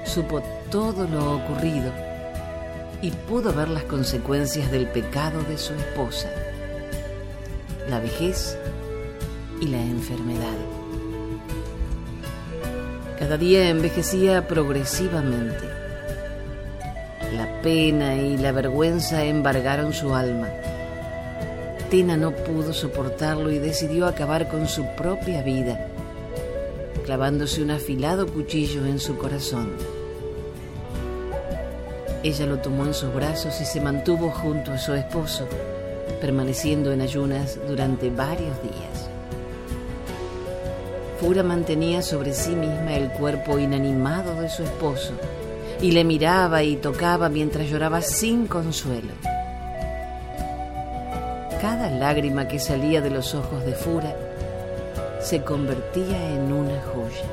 supo 0.06 0.42
todo 0.70 1.06
lo 1.06 1.36
ocurrido 1.36 1.92
y 3.02 3.10
pudo 3.10 3.52
ver 3.52 3.68
las 3.68 3.84
consecuencias 3.84 4.70
del 4.70 4.86
pecado 4.88 5.42
de 5.42 5.58
su 5.58 5.74
esposa, 5.74 6.30
la 7.88 8.00
vejez 8.00 8.56
y 9.60 9.66
la 9.66 9.80
enfermedad. 9.80 10.56
Cada 13.18 13.36
día 13.36 13.68
envejecía 13.68 14.46
progresivamente. 14.46 15.64
La 17.34 17.60
pena 17.62 18.14
y 18.14 18.36
la 18.36 18.52
vergüenza 18.52 19.24
embargaron 19.24 19.92
su 19.92 20.14
alma. 20.14 20.48
Tena 21.90 22.16
no 22.16 22.30
pudo 22.30 22.72
soportarlo 22.72 23.50
y 23.50 23.58
decidió 23.58 24.06
acabar 24.06 24.48
con 24.48 24.68
su 24.68 24.86
propia 24.96 25.42
vida, 25.42 25.88
clavándose 27.04 27.62
un 27.62 27.70
afilado 27.70 28.26
cuchillo 28.26 28.86
en 28.86 28.98
su 28.98 29.16
corazón. 29.18 29.72
Ella 32.22 32.46
lo 32.46 32.58
tomó 32.58 32.84
en 32.84 32.94
sus 32.94 33.12
brazos 33.14 33.60
y 33.60 33.64
se 33.64 33.80
mantuvo 33.80 34.30
junto 34.30 34.72
a 34.72 34.78
su 34.78 34.92
esposo, 34.94 35.46
permaneciendo 36.20 36.92
en 36.92 37.00
ayunas 37.00 37.58
durante 37.68 38.10
varios 38.10 38.60
días. 38.62 38.97
Fura 41.20 41.42
mantenía 41.42 42.00
sobre 42.00 42.32
sí 42.32 42.50
misma 42.50 42.94
el 42.94 43.08
cuerpo 43.10 43.58
inanimado 43.58 44.40
de 44.40 44.48
su 44.48 44.62
esposo 44.62 45.12
y 45.80 45.90
le 45.90 46.04
miraba 46.04 46.62
y 46.62 46.76
tocaba 46.76 47.28
mientras 47.28 47.68
lloraba 47.68 48.02
sin 48.02 48.46
consuelo. 48.46 49.12
Cada 51.60 51.90
lágrima 51.90 52.46
que 52.46 52.60
salía 52.60 53.00
de 53.00 53.10
los 53.10 53.34
ojos 53.34 53.64
de 53.64 53.72
Fura 53.72 54.14
se 55.20 55.42
convertía 55.42 56.30
en 56.30 56.52
una 56.52 56.80
joya. 56.82 57.24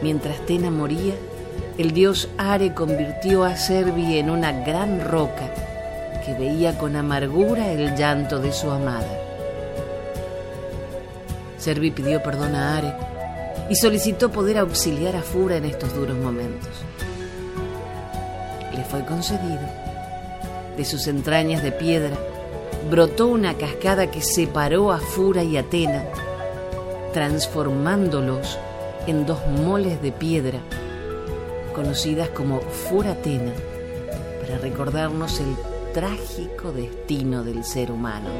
Mientras 0.00 0.40
Tena 0.46 0.70
moría, 0.70 1.14
el 1.76 1.92
dios 1.92 2.30
Are 2.38 2.72
convirtió 2.72 3.44
a 3.44 3.56
Servi 3.56 4.18
en 4.18 4.30
una 4.30 4.52
gran 4.64 5.00
roca 5.00 5.52
que 6.24 6.32
veía 6.32 6.78
con 6.78 6.96
amargura 6.96 7.70
el 7.72 7.94
llanto 7.94 8.38
de 8.38 8.52
su 8.52 8.70
amada. 8.70 9.21
Servi 11.62 11.92
pidió 11.92 12.20
perdón 12.20 12.56
a 12.56 12.76
Are 12.76 12.92
y 13.70 13.76
solicitó 13.76 14.32
poder 14.32 14.58
auxiliar 14.58 15.14
a 15.14 15.22
Fura 15.22 15.58
en 15.58 15.64
estos 15.64 15.94
duros 15.94 16.16
momentos. 16.16 16.70
Le 18.76 18.82
fue 18.82 19.04
concedido. 19.04 19.60
De 20.76 20.84
sus 20.84 21.06
entrañas 21.06 21.62
de 21.62 21.70
piedra 21.70 22.16
brotó 22.90 23.28
una 23.28 23.54
cascada 23.54 24.10
que 24.10 24.22
separó 24.22 24.90
a 24.90 24.98
Fura 24.98 25.44
y 25.44 25.56
Atena, 25.56 26.02
transformándolos 27.12 28.58
en 29.06 29.24
dos 29.24 29.46
moles 29.46 30.02
de 30.02 30.10
piedra, 30.10 30.58
conocidas 31.76 32.30
como 32.30 32.60
Furatena, 32.60 33.52
para 34.40 34.58
recordarnos 34.58 35.38
el 35.38 35.54
trágico 35.94 36.72
destino 36.72 37.44
del 37.44 37.62
ser 37.62 37.92
humano. 37.92 38.30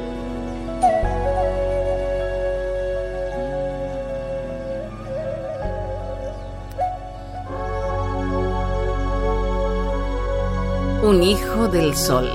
Un 11.03 11.21
hijo 11.21 11.67
del 11.67 11.97
sol. 11.97 12.29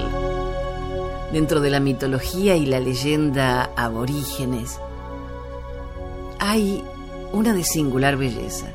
Dentro 1.32 1.62
de 1.62 1.70
la 1.70 1.80
mitología 1.80 2.54
y 2.54 2.66
la 2.66 2.80
leyenda 2.80 3.70
aborígenes 3.74 4.78
hay 6.38 6.84
una 7.32 7.54
de 7.54 7.64
singular 7.64 8.18
belleza, 8.18 8.66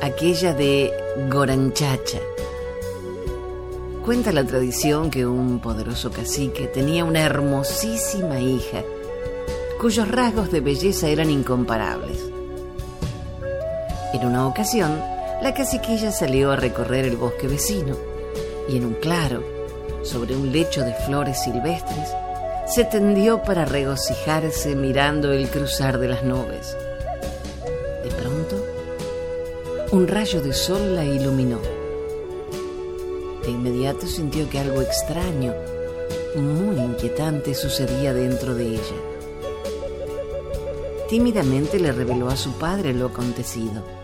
aquella 0.00 0.54
de 0.54 0.90
Goranchacha. 1.30 2.20
Cuenta 4.02 4.32
la 4.32 4.46
tradición 4.46 5.10
que 5.10 5.26
un 5.26 5.60
poderoso 5.60 6.10
cacique 6.10 6.66
tenía 6.66 7.04
una 7.04 7.20
hermosísima 7.20 8.40
hija 8.40 8.82
cuyos 9.78 10.08
rasgos 10.08 10.50
de 10.50 10.60
belleza 10.60 11.08
eran 11.08 11.28
incomparables. 11.28 12.18
En 14.14 14.26
una 14.26 14.46
ocasión, 14.46 14.98
la 15.42 15.52
caciquilla 15.52 16.10
salió 16.12 16.50
a 16.50 16.56
recorrer 16.56 17.04
el 17.04 17.18
bosque 17.18 17.46
vecino 17.46 18.11
y 18.68 18.76
en 18.76 18.86
un 18.86 18.94
claro, 18.94 19.42
sobre 20.02 20.36
un 20.36 20.52
lecho 20.52 20.82
de 20.82 20.94
flores 21.06 21.42
silvestres, 21.42 22.08
se 22.66 22.84
tendió 22.84 23.42
para 23.42 23.64
regocijarse 23.64 24.74
mirando 24.76 25.32
el 25.32 25.48
cruzar 25.48 25.98
de 25.98 26.08
las 26.08 26.24
nubes. 26.24 26.76
De 28.04 28.10
pronto, 28.10 28.64
un 29.90 30.08
rayo 30.08 30.40
de 30.40 30.52
sol 30.52 30.94
la 30.94 31.04
iluminó. 31.04 31.58
De 33.44 33.50
inmediato 33.50 34.06
sintió 34.06 34.48
que 34.48 34.58
algo 34.58 34.80
extraño, 34.80 35.54
muy 36.36 36.76
inquietante, 36.76 37.54
sucedía 37.54 38.14
dentro 38.14 38.54
de 38.54 38.68
ella. 38.68 38.96
Tímidamente 41.08 41.78
le 41.78 41.92
reveló 41.92 42.28
a 42.28 42.36
su 42.36 42.52
padre 42.52 42.94
lo 42.94 43.06
acontecido. 43.06 44.01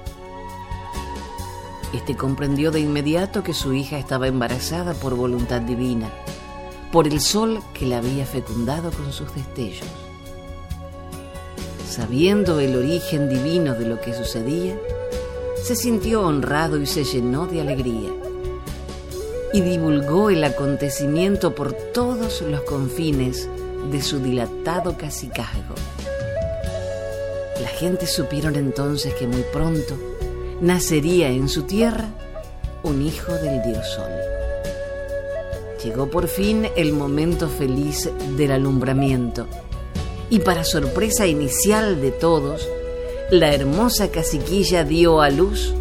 Este 1.92 2.16
comprendió 2.16 2.70
de 2.70 2.81
inmediato 2.81 3.42
que 3.42 3.55
su 3.55 3.72
hija 3.72 3.98
estaba 3.98 4.29
embarazada 4.29 4.92
por 4.92 5.14
voluntad 5.14 5.62
divina, 5.62 6.11
por 6.92 7.07
el 7.07 7.20
sol 7.20 7.61
que 7.72 7.87
la 7.87 7.98
había 7.98 8.27
fecundado 8.27 8.90
con 8.90 9.11
sus 9.11 9.35
destellos. 9.35 9.88
Sabiendo 11.88 12.61
el 12.61 12.77
origen 12.77 13.31
divino 13.31 13.74
de 13.74 13.87
lo 13.87 14.01
que 14.03 14.12
sucedía, 14.12 14.79
se 15.62 15.74
sintió 15.74 16.22
honrado 16.22 16.79
y 16.79 16.87
se 16.87 17.05
llenó 17.05 17.46
de 17.46 17.62
alegría. 17.62 18.11
Y 19.55 19.62
divulgó 19.62 20.29
el 20.29 20.44
acontecimiento 20.44 21.55
por 21.55 21.72
todos 21.72 22.42
los 22.42 22.61
confines 22.62 23.48
de 23.90 24.03
su 24.03 24.18
dilatado 24.18 24.98
cacicazgo. 24.98 25.74
La 27.62 27.68
gente 27.68 28.07
supieron 28.07 28.57
entonces 28.57 29.14
que 29.14 29.27
muy 29.27 29.42
pronto 29.51 30.08
nacería 30.61 31.29
en 31.29 31.49
su 31.49 31.62
tierra 31.62 32.09
un 32.83 33.03
hijo 33.03 33.33
del 33.33 33.62
dios 33.62 33.87
Sol. 33.94 34.11
Llegó 35.85 36.11
por 36.11 36.27
fin 36.27 36.68
el 36.77 36.92
momento 36.92 37.49
feliz 37.49 38.11
del 38.37 38.53
alumbramiento 38.53 39.47
y 40.31 40.40
para 40.40 40.64
sorpresa 40.64 41.27
inicial 41.27 42.01
de 42.01 42.11
todos, 42.11 42.68
la 43.31 43.55
hermosa 43.55 44.11
caciquilla 44.11 44.85
dio 44.85 45.21
a 45.21 45.31
luz 45.31 45.73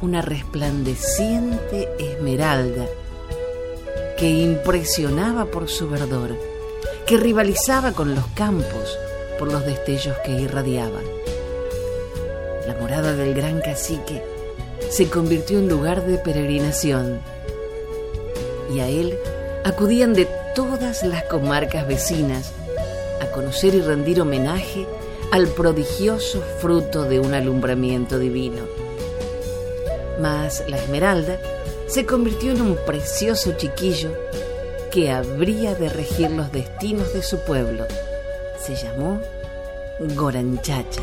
una 0.00 0.22
resplandeciente 0.22 1.88
esmeralda 1.98 2.86
que 4.18 4.30
impresionaba 4.30 5.46
por 5.46 5.68
su 5.68 5.88
verdor, 5.88 6.36
que 7.06 7.16
rivalizaba 7.16 7.92
con 7.92 8.14
los 8.14 8.26
campos 8.28 8.96
por 9.38 9.52
los 9.52 9.66
destellos 9.66 10.16
que 10.24 10.40
irradiaban 10.40 11.23
la 12.94 13.00
morada 13.00 13.16
del 13.16 13.34
gran 13.34 13.60
cacique 13.60 14.22
se 14.88 15.08
convirtió 15.08 15.58
en 15.58 15.68
lugar 15.68 16.06
de 16.06 16.16
peregrinación 16.16 17.20
y 18.72 18.78
a 18.78 18.86
él 18.86 19.18
acudían 19.64 20.14
de 20.14 20.28
todas 20.54 21.02
las 21.02 21.24
comarcas 21.24 21.88
vecinas 21.88 22.52
a 23.20 23.26
conocer 23.32 23.74
y 23.74 23.80
rendir 23.80 24.20
homenaje 24.20 24.86
al 25.32 25.48
prodigioso 25.48 26.40
fruto 26.60 27.02
de 27.02 27.18
un 27.18 27.34
alumbramiento 27.34 28.20
divino. 28.20 28.62
Mas 30.20 30.62
la 30.68 30.76
Esmeralda 30.76 31.40
se 31.88 32.06
convirtió 32.06 32.52
en 32.52 32.60
un 32.60 32.76
precioso 32.86 33.54
chiquillo 33.56 34.12
que 34.92 35.10
habría 35.10 35.74
de 35.74 35.88
regir 35.88 36.30
los 36.30 36.52
destinos 36.52 37.12
de 37.12 37.24
su 37.24 37.40
pueblo. 37.40 37.86
Se 38.64 38.76
llamó 38.76 39.20
Goranchacha. 39.98 41.02